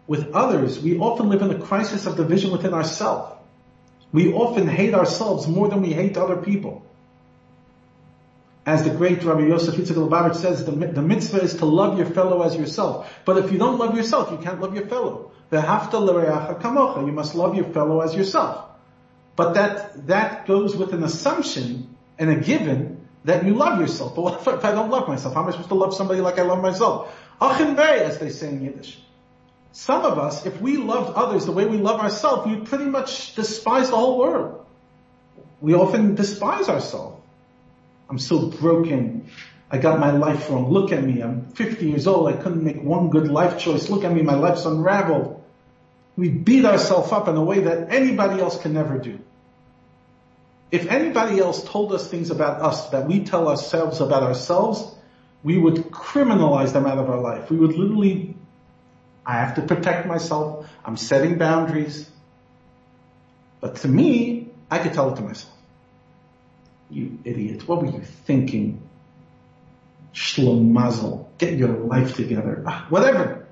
with 0.06 0.32
others, 0.34 0.78
we 0.78 0.98
often 0.98 1.28
live 1.28 1.42
in 1.42 1.50
a 1.50 1.58
crisis 1.58 2.06
of 2.06 2.16
division 2.16 2.52
within 2.52 2.72
ourselves. 2.74 3.34
We 4.12 4.32
often 4.32 4.68
hate 4.68 4.94
ourselves 4.94 5.48
more 5.48 5.68
than 5.68 5.82
we 5.82 5.92
hate 5.92 6.16
other 6.16 6.36
people. 6.36 6.85
As 8.66 8.82
the 8.82 8.90
great 8.90 9.22
Rabbi 9.22 9.46
Yosef 9.46 9.76
Yitzchak 9.76 9.94
Lubavitch 9.94 10.34
says, 10.34 10.64
the, 10.64 10.72
the 10.72 11.00
mitzvah 11.00 11.40
is 11.40 11.54
to 11.58 11.64
love 11.64 11.96
your 11.96 12.06
fellow 12.06 12.42
as 12.42 12.56
yourself. 12.56 13.08
But 13.24 13.38
if 13.38 13.52
you 13.52 13.58
don't 13.58 13.78
love 13.78 13.96
yourself, 13.96 14.32
you 14.32 14.38
can't 14.38 14.60
love 14.60 14.74
your 14.74 14.86
fellow. 14.86 15.30
You 15.52 17.12
must 17.12 17.36
love 17.36 17.54
your 17.54 17.66
fellow 17.66 18.00
as 18.00 18.12
yourself. 18.16 18.64
But 19.36 19.54
that, 19.54 20.08
that 20.08 20.46
goes 20.48 20.74
with 20.74 20.92
an 20.92 21.04
assumption 21.04 21.96
and 22.18 22.28
a 22.28 22.36
given 22.36 23.06
that 23.24 23.44
you 23.44 23.54
love 23.54 23.80
yourself. 23.80 24.16
But 24.16 24.22
what 24.22 24.40
if, 24.40 24.48
if 24.48 24.64
I 24.64 24.72
don't 24.72 24.90
love 24.90 25.06
myself? 25.06 25.34
How 25.34 25.42
am 25.42 25.48
I 25.48 25.50
supposed 25.52 25.68
to 25.68 25.76
love 25.76 25.94
somebody 25.94 26.20
like 26.20 26.40
I 26.40 26.42
love 26.42 26.60
myself? 26.60 27.14
Achin 27.40 27.78
as 27.78 28.18
they 28.18 28.30
say 28.30 28.48
in 28.48 28.64
Yiddish. 28.64 28.98
Some 29.70 30.04
of 30.04 30.18
us, 30.18 30.44
if 30.44 30.60
we 30.60 30.78
loved 30.78 31.14
others 31.14 31.44
the 31.44 31.52
way 31.52 31.66
we 31.66 31.76
love 31.76 32.00
ourselves, 32.00 32.48
we 32.48 32.56
would 32.56 32.66
pretty 32.66 32.86
much 32.86 33.34
despise 33.36 33.90
the 33.90 33.96
whole 33.96 34.18
world. 34.18 34.64
we 35.60 35.74
often 35.74 36.14
despise 36.14 36.68
ourselves. 36.68 37.15
I'm 38.08 38.18
so 38.18 38.46
broken. 38.46 39.30
I 39.70 39.78
got 39.78 39.98
my 39.98 40.12
life 40.12 40.48
wrong. 40.48 40.70
Look 40.70 40.92
at 40.92 41.02
me. 41.02 41.22
I'm 41.22 41.50
50 41.50 41.88
years 41.88 42.06
old. 42.06 42.28
I 42.28 42.34
couldn't 42.34 42.62
make 42.62 42.82
one 42.82 43.10
good 43.10 43.28
life 43.28 43.58
choice. 43.58 43.88
Look 43.88 44.04
at 44.04 44.12
me. 44.12 44.22
My 44.22 44.34
life's 44.34 44.64
unraveled. 44.64 45.42
We 46.16 46.28
beat 46.28 46.64
ourselves 46.64 47.12
up 47.12 47.28
in 47.28 47.36
a 47.36 47.42
way 47.42 47.60
that 47.60 47.92
anybody 47.92 48.40
else 48.40 48.60
can 48.60 48.72
never 48.72 48.98
do. 48.98 49.18
If 50.70 50.86
anybody 50.86 51.38
else 51.38 51.62
told 51.64 51.92
us 51.92 52.08
things 52.08 52.30
about 52.30 52.60
us 52.60 52.90
that 52.90 53.06
we 53.06 53.24
tell 53.24 53.48
ourselves 53.48 54.00
about 54.00 54.22
ourselves, 54.22 54.94
we 55.42 55.58
would 55.58 55.90
criminalize 55.90 56.72
them 56.72 56.86
out 56.86 56.98
of 56.98 57.08
our 57.10 57.20
life. 57.20 57.50
We 57.50 57.56
would 57.56 57.76
literally, 57.76 58.36
I 59.24 59.34
have 59.34 59.56
to 59.56 59.62
protect 59.62 60.06
myself. 60.06 60.68
I'm 60.84 60.96
setting 60.96 61.38
boundaries. 61.38 62.08
But 63.60 63.76
to 63.76 63.88
me, 63.88 64.48
I 64.70 64.78
could 64.78 64.92
tell 64.92 65.12
it 65.12 65.16
to 65.16 65.22
myself. 65.22 65.55
You 66.90 67.18
idiot. 67.24 67.66
What 67.66 67.82
were 67.82 67.90
you 67.90 68.02
thinking? 68.02 68.82
Shlomazel. 70.14 71.26
Get 71.38 71.58
your 71.58 71.70
life 71.70 72.16
together. 72.16 72.62
Ah, 72.66 72.86
whatever. 72.88 73.46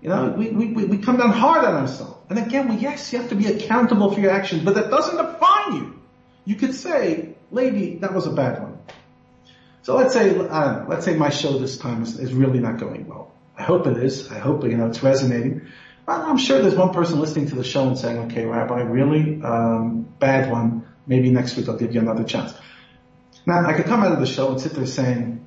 You 0.00 0.08
know, 0.10 0.34
we, 0.36 0.50
we, 0.50 0.84
we 0.84 0.98
come 0.98 1.16
down 1.16 1.30
hard 1.30 1.64
on 1.64 1.74
ourselves. 1.74 2.16
And 2.28 2.38
again, 2.38 2.78
yes, 2.78 3.12
you 3.12 3.20
have 3.20 3.28
to 3.30 3.34
be 3.34 3.46
accountable 3.46 4.12
for 4.12 4.20
your 4.20 4.30
actions, 4.30 4.62
but 4.62 4.74
that 4.74 4.90
doesn't 4.90 5.16
define 5.16 5.74
you. 5.74 6.02
You 6.44 6.56
could 6.56 6.74
say, 6.74 7.34
lady, 7.50 7.96
that 7.96 8.12
was 8.12 8.26
a 8.26 8.32
bad 8.32 8.62
one. 8.62 8.78
So 9.82 9.96
let's 9.96 10.12
say, 10.12 10.36
uh, 10.36 10.84
let's 10.88 11.04
say 11.04 11.14
my 11.14 11.30
show 11.30 11.58
this 11.58 11.78
time 11.78 12.02
is, 12.02 12.18
is, 12.18 12.32
really 12.32 12.58
not 12.58 12.78
going 12.78 13.06
well. 13.06 13.32
I 13.56 13.62
hope 13.62 13.86
it 13.86 13.96
is. 13.98 14.30
I 14.30 14.38
hope, 14.38 14.64
you 14.64 14.76
know, 14.76 14.88
it's 14.88 15.02
resonating. 15.02 15.68
I'm 16.08 16.38
sure 16.38 16.60
there's 16.60 16.74
one 16.74 16.92
person 16.92 17.20
listening 17.20 17.48
to 17.48 17.54
the 17.54 17.64
show 17.64 17.86
and 17.86 17.98
saying, 17.98 18.18
okay, 18.26 18.44
Rabbi, 18.44 18.82
really, 18.82 19.40
um, 19.42 20.08
bad 20.18 20.50
one. 20.50 20.86
Maybe 21.06 21.30
next 21.30 21.56
week 21.56 21.68
I'll 21.68 21.76
give 21.76 21.94
you 21.94 22.00
another 22.00 22.24
chance. 22.24 22.52
Now, 23.46 23.64
I 23.64 23.74
could 23.74 23.86
come 23.86 24.02
out 24.02 24.12
of 24.12 24.18
the 24.18 24.26
show 24.26 24.50
and 24.50 24.60
sit 24.60 24.72
there 24.72 24.86
saying, 24.86 25.46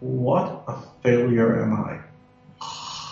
what 0.00 0.64
a 0.66 0.78
failure 1.02 1.62
am 1.62 1.72
I? 1.74 2.00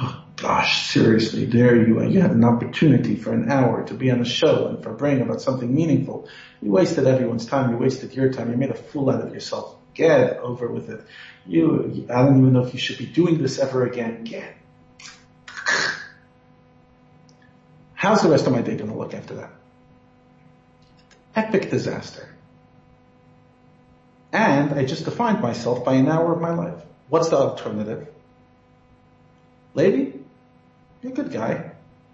Oh, 0.00 0.22
gosh, 0.36 0.86
seriously, 0.90 1.44
there 1.44 1.74
you 1.74 1.98
are. 1.98 2.04
You 2.04 2.20
had 2.20 2.30
an 2.30 2.44
opportunity 2.44 3.16
for 3.16 3.32
an 3.32 3.50
hour 3.50 3.84
to 3.88 3.94
be 3.94 4.12
on 4.12 4.20
a 4.20 4.24
show 4.24 4.68
and 4.68 4.80
for 4.80 4.94
praying 4.94 5.22
about 5.22 5.40
something 5.40 5.74
meaningful. 5.74 6.28
You 6.62 6.70
wasted 6.70 7.08
everyone's 7.08 7.46
time. 7.46 7.72
You 7.72 7.78
wasted 7.78 8.14
your 8.14 8.32
time. 8.32 8.52
You 8.52 8.56
made 8.56 8.70
a 8.70 8.74
fool 8.74 9.10
out 9.10 9.20
of 9.22 9.34
yourself. 9.34 9.74
Get 9.94 10.38
over 10.38 10.68
with 10.68 10.88
it. 10.88 11.04
You, 11.48 12.06
I 12.08 12.22
don't 12.22 12.38
even 12.38 12.52
know 12.52 12.64
if 12.64 12.74
you 12.74 12.78
should 12.78 12.98
be 12.98 13.06
doing 13.06 13.42
this 13.42 13.58
ever 13.58 13.84
again. 13.84 14.22
Get. 14.22 14.54
How's 17.94 18.22
the 18.22 18.28
rest 18.28 18.46
of 18.46 18.52
my 18.52 18.62
day 18.62 18.76
going 18.76 18.90
to 18.90 18.96
look 18.96 19.14
after 19.14 19.34
that? 19.34 19.50
Epic 21.38 21.70
disaster. 21.70 22.28
And 24.32 24.72
I 24.72 24.84
just 24.84 25.04
defined 25.04 25.40
myself 25.40 25.84
by 25.84 25.94
an 25.94 26.08
hour 26.08 26.32
of 26.32 26.40
my 26.40 26.52
life. 26.52 26.82
What's 27.08 27.28
the 27.28 27.36
alternative? 27.36 28.08
Lady, 29.72 30.14
you're 31.00 31.12
a 31.12 31.14
good 31.14 31.30
guy. 31.30 31.70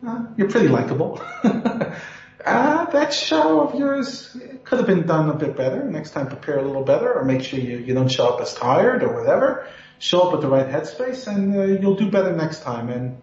Uh, 0.07 0.27
you're 0.37 0.51
pretty 0.51 0.69
likable. 0.69 1.23
uh, 1.43 2.85
that 2.97 3.15
show 3.15 3.63
of 3.63 3.79
yours 3.79 4.37
could 4.65 4.79
have 4.79 4.87
been 4.87 5.07
done 5.07 5.31
a 5.31 5.35
bit 5.35 5.57
better. 5.57 5.83
Next 5.85 6.11
time 6.11 6.27
prepare 6.27 6.59
a 6.59 6.63
little 6.63 6.85
better 6.85 7.11
or 7.11 7.25
make 7.25 7.43
sure 7.45 7.59
you, 7.59 7.79
you 7.79 7.95
don't 7.95 8.13
show 8.13 8.29
up 8.29 8.43
as 8.43 8.53
tired 8.53 9.03
or 9.03 9.19
whatever. 9.19 9.67
Show 10.01 10.21
up 10.21 10.33
with 10.33 10.43
the 10.43 10.49
right 10.49 10.69
headspace 10.69 11.27
and 11.27 11.57
uh, 11.57 11.63
you'll 11.81 11.97
do 11.97 12.11
better 12.11 12.37
next 12.37 12.63
time. 12.63 12.91
And, 12.91 13.17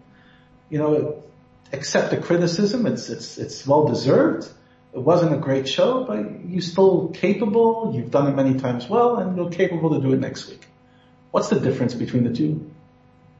you 0.68 0.78
know, 0.78 1.22
accept 1.72 2.10
the 2.10 2.16
criticism. 2.16 2.86
It's, 2.86 3.08
it's, 3.08 3.38
it's 3.38 3.64
well 3.64 3.86
deserved. 3.86 4.50
It 4.94 5.00
wasn't 5.00 5.34
a 5.34 5.38
great 5.38 5.68
show, 5.68 6.04
but 6.04 6.46
you're 6.46 6.60
still 6.60 7.08
capable. 7.08 7.92
You've 7.94 8.10
done 8.10 8.28
it 8.28 8.36
many 8.36 8.58
times 8.58 8.88
well 8.88 9.16
and 9.16 9.36
you're 9.36 9.50
capable 9.50 9.94
to 9.94 10.00
do 10.00 10.12
it 10.12 10.20
next 10.20 10.48
week. 10.48 10.66
What's 11.30 11.48
the 11.48 11.58
difference 11.58 11.94
between 11.94 12.24
the 12.24 12.34
two? 12.34 12.70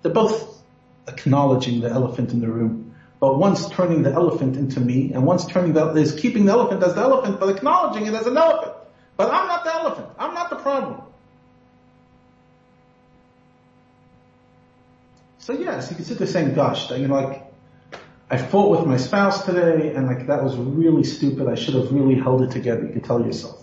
They're 0.01 0.13
both 0.13 0.63
acknowledging 1.07 1.81
the 1.81 1.91
elephant 1.91 2.33
in 2.33 2.41
the 2.41 2.49
room. 2.49 2.95
But 3.21 3.39
once 3.39 3.69
turning 3.69 4.03
the 4.03 4.13
elephant 4.13 4.57
into 4.57 4.81
me, 4.81 5.13
and 5.13 5.25
once 5.25 5.47
turning 5.47 5.75
the, 5.75 5.93
is 5.93 6.13
keeping 6.13 6.47
the 6.47 6.53
elephant 6.53 6.83
as 6.83 6.95
the 6.95 7.03
elephant, 7.03 7.39
but 7.39 7.55
acknowledging 7.57 8.07
it 8.07 8.15
as 8.15 8.27
an 8.27 8.37
elephant. 8.37 8.75
But 9.17 9.31
I'm 9.31 9.47
not 9.47 9.63
the 9.63 9.73
elephant. 9.73 10.09
I'm 10.19 10.35
not 10.35 10.51
the 10.51 10.57
problem. 10.57 11.03
So 15.39 15.53
yes, 15.53 15.91
you 15.91 15.97
can 15.97 16.05
sit 16.05 16.19
there 16.19 16.27
saying, 16.27 16.55
gosh, 16.55 16.91
you 16.91 17.07
know, 17.07 17.15
like, 17.15 17.42
I 18.33 18.39
fought 18.39 18.71
with 18.71 18.87
my 18.87 18.97
spouse 18.97 19.45
today 19.45 19.93
and 19.95 20.07
like 20.07 20.27
that 20.29 20.43
was 20.43 20.57
really 20.57 21.05
stupid. 21.05 21.49
I 21.49 21.55
should 21.55 21.75
have 21.75 21.93
really 21.93 22.15
held 22.15 22.41
it 22.41 22.51
together. 22.51 22.87
You 22.87 22.93
can 22.95 23.03
tell 23.03 23.21
yourself. 23.21 23.63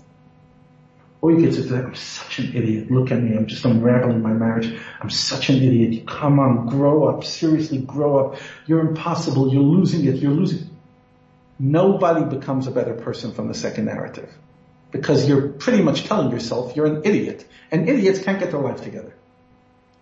Or 1.22 1.32
you 1.32 1.44
could 1.44 1.56
say, 1.56 1.76
I'm 1.76 1.96
such 1.96 2.38
an 2.38 2.56
idiot. 2.56 2.92
Look 2.92 3.12
at 3.12 3.20
me. 3.20 3.36
I'm 3.36 3.48
just 3.48 3.66
unraveling 3.66 4.22
my 4.22 4.32
marriage. 4.32 4.72
I'm 5.02 5.10
such 5.10 5.50
an 5.50 5.56
idiot. 5.56 6.06
Come 6.06 6.40
on, 6.40 6.68
grow 6.68 7.06
up. 7.06 7.24
Seriously, 7.24 7.80
grow 7.80 8.20
up. 8.20 8.40
You're 8.68 8.82
impossible. 8.82 9.52
You're 9.52 9.64
losing 9.64 10.06
it. 10.06 10.18
You're 10.18 10.34
losing. 10.34 10.70
Nobody 11.58 12.24
becomes 12.24 12.68
a 12.68 12.72
better 12.72 12.94
person 12.94 13.34
from 13.34 13.48
the 13.48 13.56
second 13.56 13.86
narrative 13.86 14.32
because 14.92 15.28
you're 15.28 15.50
pretty 15.50 15.82
much 15.82 16.04
telling 16.04 16.30
yourself 16.30 16.76
you're 16.76 16.86
an 16.86 17.02
idiot 17.06 17.44
and 17.72 17.90
idiots 17.90 18.22
can't 18.22 18.40
get 18.40 18.52
their 18.52 18.62
life 18.62 18.84
together. 18.84 19.16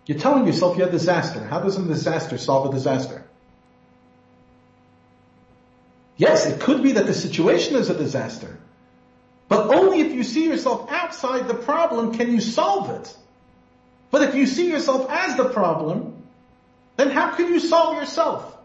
You're 0.05 0.19
telling 0.19 0.45
yourself 0.45 0.77
you're 0.77 0.89
a 0.89 0.91
disaster. 0.91 1.41
How 1.41 1.61
does 1.61 1.77
a 1.77 1.83
disaster 1.83 2.37
solve 2.37 2.69
a 2.69 2.75
disaster? 2.75 3.23
Yes, 6.17 6.47
it 6.47 6.59
could 6.59 6.81
be 6.81 6.93
that 6.93 7.05
the 7.05 7.13
situation 7.13 7.75
is 7.75 7.89
a 7.89 7.97
disaster. 7.97 8.57
But 9.47 9.73
only 9.73 10.01
if 10.01 10.13
you 10.13 10.23
see 10.23 10.45
yourself 10.45 10.91
outside 10.91 11.47
the 11.47 11.53
problem 11.53 12.13
can 12.13 12.31
you 12.31 12.41
solve 12.41 12.89
it. 13.01 13.15
But 14.09 14.23
if 14.23 14.35
you 14.35 14.45
see 14.45 14.69
yourself 14.69 15.09
as 15.09 15.37
the 15.37 15.49
problem, 15.49 16.23
then 16.95 17.11
how 17.11 17.35
can 17.35 17.47
you 17.47 17.59
solve 17.59 17.97
yourself? 17.97 18.55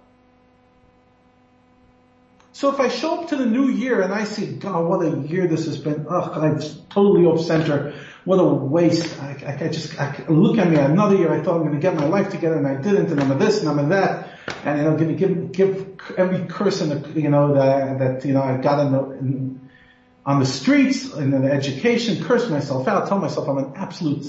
So 2.55 2.73
if 2.73 2.81
I 2.81 2.89
show 2.89 3.23
up 3.23 3.29
to 3.31 3.37
the 3.37 3.47
new 3.47 3.69
year 3.69 4.03
and 4.03 4.13
I 4.13 4.25
see, 4.25 4.47
God, 4.47 4.87
what 4.87 5.05
a 5.05 5.19
year 5.27 5.47
this 5.47 5.67
has 5.67 5.79
been. 5.79 6.07
Ugh, 6.09 6.31
I'm 6.35 6.61
totally 6.91 7.25
off 7.25 7.45
center. 7.45 7.95
What 8.25 8.37
a 8.37 8.45
waste. 8.45 9.21
I, 9.21 9.59
I, 9.61 9.65
I 9.65 9.69
just, 9.69 9.99
I, 9.99 10.25
look 10.29 10.59
at 10.59 10.71
me 10.71 10.77
another 10.77 11.17
year. 11.17 11.33
I 11.33 11.43
thought 11.43 11.57
I'm 11.57 11.63
going 11.63 11.75
to 11.75 11.81
get 11.81 11.97
my 11.97 12.05
life 12.05 12.31
together 12.31 12.57
and 12.57 12.67
I 12.67 12.75
didn't 12.75 13.11
and 13.11 13.21
I'm 13.21 13.33
a 13.33 13.37
this 13.37 13.61
and 13.61 13.69
I'm 13.69 13.79
a 13.79 13.89
that. 13.89 14.32
And 14.65 14.79
you 14.79 14.85
know, 14.85 14.97
give, 14.97 15.19
give, 15.19 15.53
give 15.53 16.13
every 16.17 16.39
the, 16.39 17.13
you 17.15 17.31
know, 17.31 17.55
that, 17.55 17.99
that, 17.99 18.25
you 18.25 18.35
know, 18.35 18.43
I 18.43 18.57
got 18.57 18.87
in, 18.87 18.93
the, 18.93 19.11
in 19.11 19.71
on 20.25 20.39
the 20.39 20.47
streets, 20.47 21.13
in 21.13 21.31
the 21.31 21.51
education, 21.51 22.23
curse 22.25 22.49
myself 22.49 22.87
out, 22.87 23.09
tell 23.09 23.19
myself 23.19 23.49
I'm 23.49 23.59
an 23.59 23.73
absolute, 23.75 24.27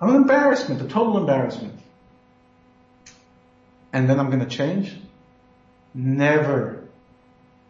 I'm 0.00 0.10
an 0.10 0.16
embarrassment, 0.16 0.80
a 0.82 0.88
total 0.88 1.18
embarrassment. 1.18 1.80
And 3.92 4.08
then 4.08 4.20
I'm 4.20 4.30
gonna 4.30 4.46
change? 4.46 4.94
Never. 5.94 6.84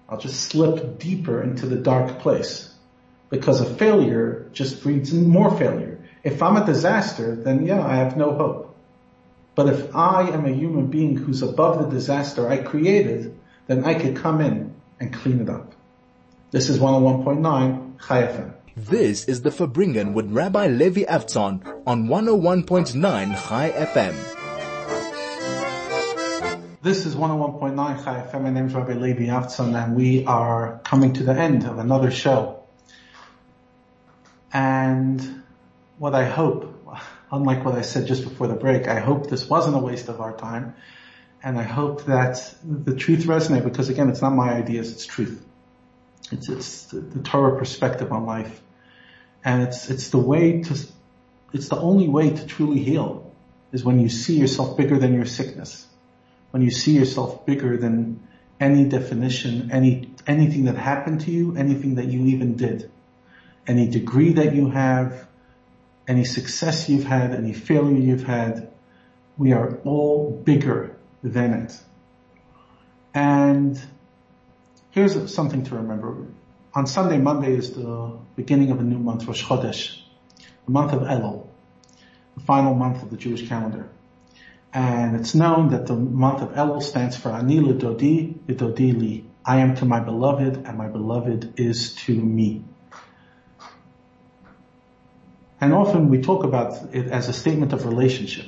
I'll 0.09 0.19
just 0.19 0.41
slip 0.41 0.99
deeper 0.99 1.43
into 1.43 1.67
the 1.67 1.77
dark 1.77 2.19
place. 2.19 2.73
Because 3.29 3.61
a 3.61 3.65
failure 3.65 4.49
just 4.53 4.83
breeds 4.83 5.13
more 5.13 5.57
failure. 5.57 5.99
If 6.23 6.43
I'm 6.43 6.57
a 6.57 6.65
disaster, 6.65 7.35
then 7.35 7.67
yeah, 7.67 7.85
I 7.85 7.97
have 7.97 8.17
no 8.17 8.35
hope. 8.35 8.66
But 9.57 9.71
if 9.71 9.97
I 9.97 10.29
am 10.29 10.45
a 10.45 10.53
human 10.53 10.89
being 10.89 11.17
who's 11.17 11.41
above 11.41 11.79
the 11.83 11.89
disaster 11.89 12.47
I 12.47 12.59
created, 12.59 13.35
then 13.67 13.85
I 13.85 13.95
could 13.95 14.15
come 14.17 14.43
in 14.43 14.75
and 15.01 15.15
clean 15.15 15.41
it 15.41 15.49
up. 15.49 15.73
This 16.51 16.69
is 16.69 16.79
101.9 16.79 18.07
Chai 18.07 18.23
FM. 18.23 18.53
This 18.77 19.25
is 19.25 19.41
the 19.41 19.49
Farbrengen 19.49 20.13
with 20.13 20.31
Rabbi 20.31 20.67
Levi 20.67 21.05
Avtzon 21.05 21.83
on 21.87 22.07
101.9 22.09 23.49
Chai 23.49 23.71
FM. 23.71 24.15
This 26.83 27.07
is 27.07 27.17
101.9 27.17 28.05
Chai 28.05 28.27
FM. 28.31 28.43
My 28.43 28.51
name 28.51 28.67
is 28.67 28.75
Rabbi 28.75 28.93
Levi 28.93 29.25
Avtzon 29.29 29.75
and 29.75 29.97
we 29.97 30.27
are 30.27 30.83
coming 30.85 31.15
to 31.15 31.23
the 31.25 31.33
end 31.33 31.65
of 31.65 31.79
another 31.79 32.11
show. 32.11 32.63
And 34.53 35.43
what 35.97 36.15
I 36.15 36.27
hope, 36.27 36.76
unlike 37.31 37.65
what 37.65 37.75
I 37.75 37.83
said 37.83 38.07
just 38.07 38.25
before 38.25 38.47
the 38.47 38.55
break, 38.55 38.89
I 38.89 39.01
hope 39.01 39.29
this 39.29 39.49
wasn't 39.49 39.77
a 39.77 39.81
waste 39.81 40.09
of 40.09 40.21
our 40.21 40.37
time. 40.37 40.75
And 41.43 41.59
I 41.59 41.63
hope 41.63 42.07
that 42.07 42.55
the 42.65 42.95
truth 42.95 43.25
resonates 43.25 43.65
because 43.65 43.89
again, 43.89 44.09
it's 44.09 44.23
not 44.23 44.31
my 44.31 44.53
ideas, 44.53 44.91
it's 44.93 45.07
truth. 45.07 45.45
It's, 46.33 46.49
it's 46.49 46.85
the, 46.87 47.01
the 47.01 47.23
Torah 47.23 47.59
perspective 47.59 48.11
on 48.13 48.27
life. 48.27 48.61
And 49.45 49.63
it's, 49.63 49.91
it's 49.91 50.09
the 50.11 50.19
way 50.19 50.63
to, 50.63 50.79
it's 51.53 51.69
the 51.69 51.79
only 51.79 52.09
way 52.09 52.31
to 52.31 52.47
truly 52.47 52.83
heal 52.83 53.33
is 53.73 53.85
when 53.85 54.01
you 54.01 54.09
see 54.09 54.39
yourself 54.39 54.77
bigger 54.77 54.99
than 54.99 55.15
your 55.15 55.27
sickness. 55.27 55.87
When 56.51 56.63
you 56.63 56.71
see 56.71 56.93
yourself 56.93 57.47
bigger 57.47 57.77
than 57.77 58.27
any 58.59 58.89
definition, 58.89 59.71
any, 59.71 60.15
anything 60.27 60.65
that 60.65 60.77
happened 60.77 61.21
to 61.23 61.31
you, 61.31 61.57
anything 61.57 61.97
that 61.97 62.07
you 62.07 62.27
even 62.27 62.57
did. 62.57 62.91
Any 63.67 63.89
degree 63.89 64.33
that 64.35 64.55
you 64.55 64.71
have, 64.71 65.26
any 66.09 66.25
success 66.25 66.89
you've 66.89 67.05
had, 67.05 67.35
any 67.35 67.53
failure 67.53 67.97
you've 67.97 68.25
had, 68.25 68.71
we 69.37 69.53
are 69.53 69.79
all 69.85 70.31
bigger 70.31 70.97
than 71.23 71.53
it. 71.55 71.79
And 73.13 73.81
here's 74.91 75.35
something 75.35 75.65
to 75.65 75.77
remember. 75.77 76.27
On 76.75 76.87
Sunday, 76.87 77.19
Monday 77.19 77.57
is 77.57 77.73
the 77.73 78.19
beginning 78.37 78.71
of 78.71 78.81
a 78.81 78.83
new 78.83 78.99
month, 78.99 79.27
Rosh 79.27 79.43
Chodesh, 79.43 80.01
the 80.67 80.73
month 80.73 80.93
of 80.93 81.03
Elul, 81.03 81.47
the 82.37 82.43
final 82.43 82.75
month 82.75 83.03
of 83.03 83.11
the 83.11 83.17
Jewish 83.17 83.49
calendar. 83.49 83.89
And 84.73 85.17
it's 85.17 85.35
known 85.35 85.71
that 85.71 85.87
the 85.87 85.97
month 85.97 86.43
of 86.43 86.51
Elul 86.51 86.83
stands 86.83 87.17
for 87.17 87.31
Ani 87.31 87.61
Lidodi, 87.61 88.35
Lidodi 88.47 88.99
Li. 88.99 89.25
I 89.45 89.61
am 89.61 89.77
to 89.77 89.87
my 89.87 90.01
beloved 90.01 90.67
and 90.67 90.77
my 90.77 90.89
beloved 90.89 91.59
is 91.59 91.95
to 92.05 92.15
me. 92.15 92.65
And 95.61 95.73
often 95.73 96.09
we 96.09 96.21
talk 96.21 96.45
about 96.45 96.95
it 96.95 97.07
as 97.07 97.29
a 97.29 97.33
statement 97.33 97.73
of 97.73 97.87
relationship. 97.87 98.47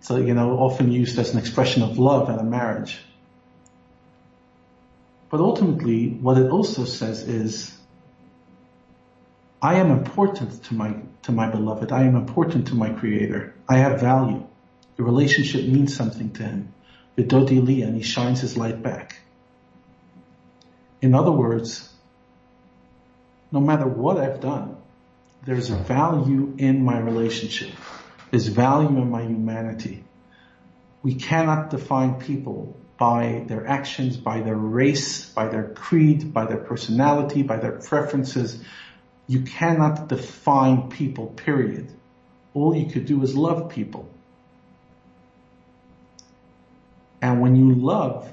So, 0.00 0.16
you 0.16 0.34
know, 0.34 0.58
often 0.58 0.92
used 0.92 1.18
as 1.18 1.32
an 1.32 1.38
expression 1.38 1.82
of 1.82 1.98
love 1.98 2.30
in 2.30 2.38
a 2.38 2.44
marriage. 2.44 2.98
But 5.30 5.40
ultimately, 5.40 6.08
what 6.08 6.38
it 6.38 6.50
also 6.50 6.84
says 6.84 7.22
is, 7.22 7.76
I 9.60 9.74
am 9.74 9.90
important 9.90 10.64
to 10.64 10.74
my, 10.74 10.94
to 11.22 11.32
my 11.32 11.50
beloved. 11.50 11.92
I 11.92 12.04
am 12.04 12.14
important 12.14 12.68
to 12.68 12.74
my 12.74 12.90
creator. 12.90 13.54
I 13.68 13.78
have 13.78 14.00
value. 14.00 14.46
The 14.96 15.02
relationship 15.02 15.66
means 15.66 15.94
something 15.94 16.32
to 16.34 16.44
him. 16.44 16.74
Vidodi 17.16 17.64
li, 17.64 17.82
and 17.82 17.96
he 17.96 18.02
shines 18.02 18.40
his 18.40 18.56
light 18.56 18.82
back. 18.82 19.20
In 21.02 21.14
other 21.14 21.32
words, 21.32 21.87
no 23.50 23.60
matter 23.60 23.86
what 23.86 24.18
I've 24.18 24.40
done, 24.40 24.76
there's 25.44 25.70
a 25.70 25.76
value 25.76 26.54
in 26.58 26.84
my 26.84 26.98
relationship. 26.98 27.70
There's 28.30 28.48
value 28.48 28.88
in 28.88 29.10
my 29.10 29.22
humanity. 29.22 30.04
We 31.02 31.14
cannot 31.14 31.70
define 31.70 32.20
people 32.20 32.76
by 32.98 33.44
their 33.46 33.66
actions, 33.66 34.16
by 34.16 34.40
their 34.40 34.56
race, 34.56 35.24
by 35.24 35.48
their 35.48 35.68
creed, 35.68 36.34
by 36.34 36.46
their 36.46 36.58
personality, 36.58 37.42
by 37.42 37.56
their 37.56 37.72
preferences. 37.72 38.62
You 39.28 39.42
cannot 39.42 40.08
define 40.08 40.90
people, 40.90 41.28
period. 41.28 41.92
All 42.54 42.74
you 42.74 42.90
could 42.90 43.06
do 43.06 43.22
is 43.22 43.36
love 43.36 43.70
people. 43.70 44.10
And 47.22 47.40
when 47.40 47.56
you 47.56 47.74
love 47.74 48.32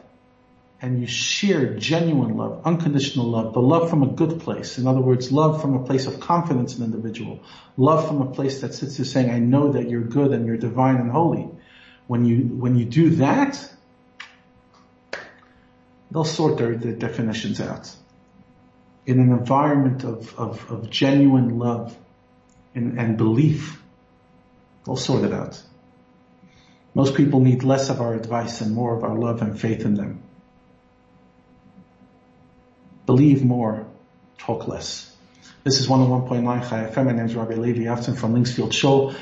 and 0.86 1.02
you 1.02 1.08
share 1.08 1.74
genuine 1.74 2.38
love, 2.38 2.62
unconditional 2.64 3.26
love, 3.26 3.56
the 3.56 3.60
love 3.60 3.90
from 3.90 4.04
a 4.04 4.08
good 4.08 4.40
place. 4.42 4.78
In 4.78 4.86
other 4.86 5.02
words, 5.02 5.32
love 5.32 5.60
from 5.60 5.74
a 5.74 5.84
place 5.84 6.06
of 6.06 6.20
confidence 6.20 6.78
in 6.78 6.84
an 6.84 6.94
individual. 6.94 7.40
Love 7.76 8.08
from 8.08 8.22
a 8.22 8.32
place 8.32 8.62
that 8.62 8.76
sits 8.76 8.98
there 8.98 9.06
saying, 9.06 9.32
I 9.32 9.40
know 9.40 9.72
that 9.72 9.90
you're 9.90 10.04
good 10.04 10.32
and 10.32 10.46
you're 10.46 10.58
divine 10.58 10.98
and 10.98 11.10
holy. 11.10 11.50
When 12.06 12.24
you, 12.26 12.38
when 12.38 12.76
you 12.76 12.86
do 12.86 13.10
that, 13.16 13.68
they'll 16.12 16.24
sort 16.24 16.60
their, 16.60 16.76
their 16.76 16.94
definitions 16.94 17.60
out. 17.60 17.90
In 19.08 19.20
an 19.20 19.32
environment 19.32 20.04
of, 20.04 20.38
of, 20.38 20.70
of 20.70 20.92
genuine 20.92 21.58
love 21.58 21.98
and, 22.76 23.00
and 23.00 23.18
belief, 23.18 23.82
they'll 24.86 24.98
sort 24.98 25.24
it 25.24 25.34
out. 25.34 25.60
Most 26.94 27.16
people 27.16 27.40
need 27.40 27.64
less 27.64 27.90
of 27.90 28.02
our 28.02 28.14
advice 28.14 28.62
and 28.62 28.76
more 28.76 28.96
of 28.96 29.04
our 29.04 29.16
love 29.16 29.42
and 29.42 29.60
faith 29.60 29.84
in 29.84 29.96
them. 29.96 30.22
Believe 33.06 33.46
more, 33.46 33.86
talk 34.40 34.68
less. 34.68 35.16
This 35.64 35.80
is 35.80 35.88
101.9 35.88 36.70
Chai 36.70 36.90
FM. 36.90 37.06
My 37.06 37.12
name 37.12 37.26
is 37.26 37.36
Rabbi 37.36 37.54
Levi 37.54 37.84
Avtzon 37.84 38.18
from 38.18 38.34
Linksfield 38.34 38.74
Shul. 38.74 39.14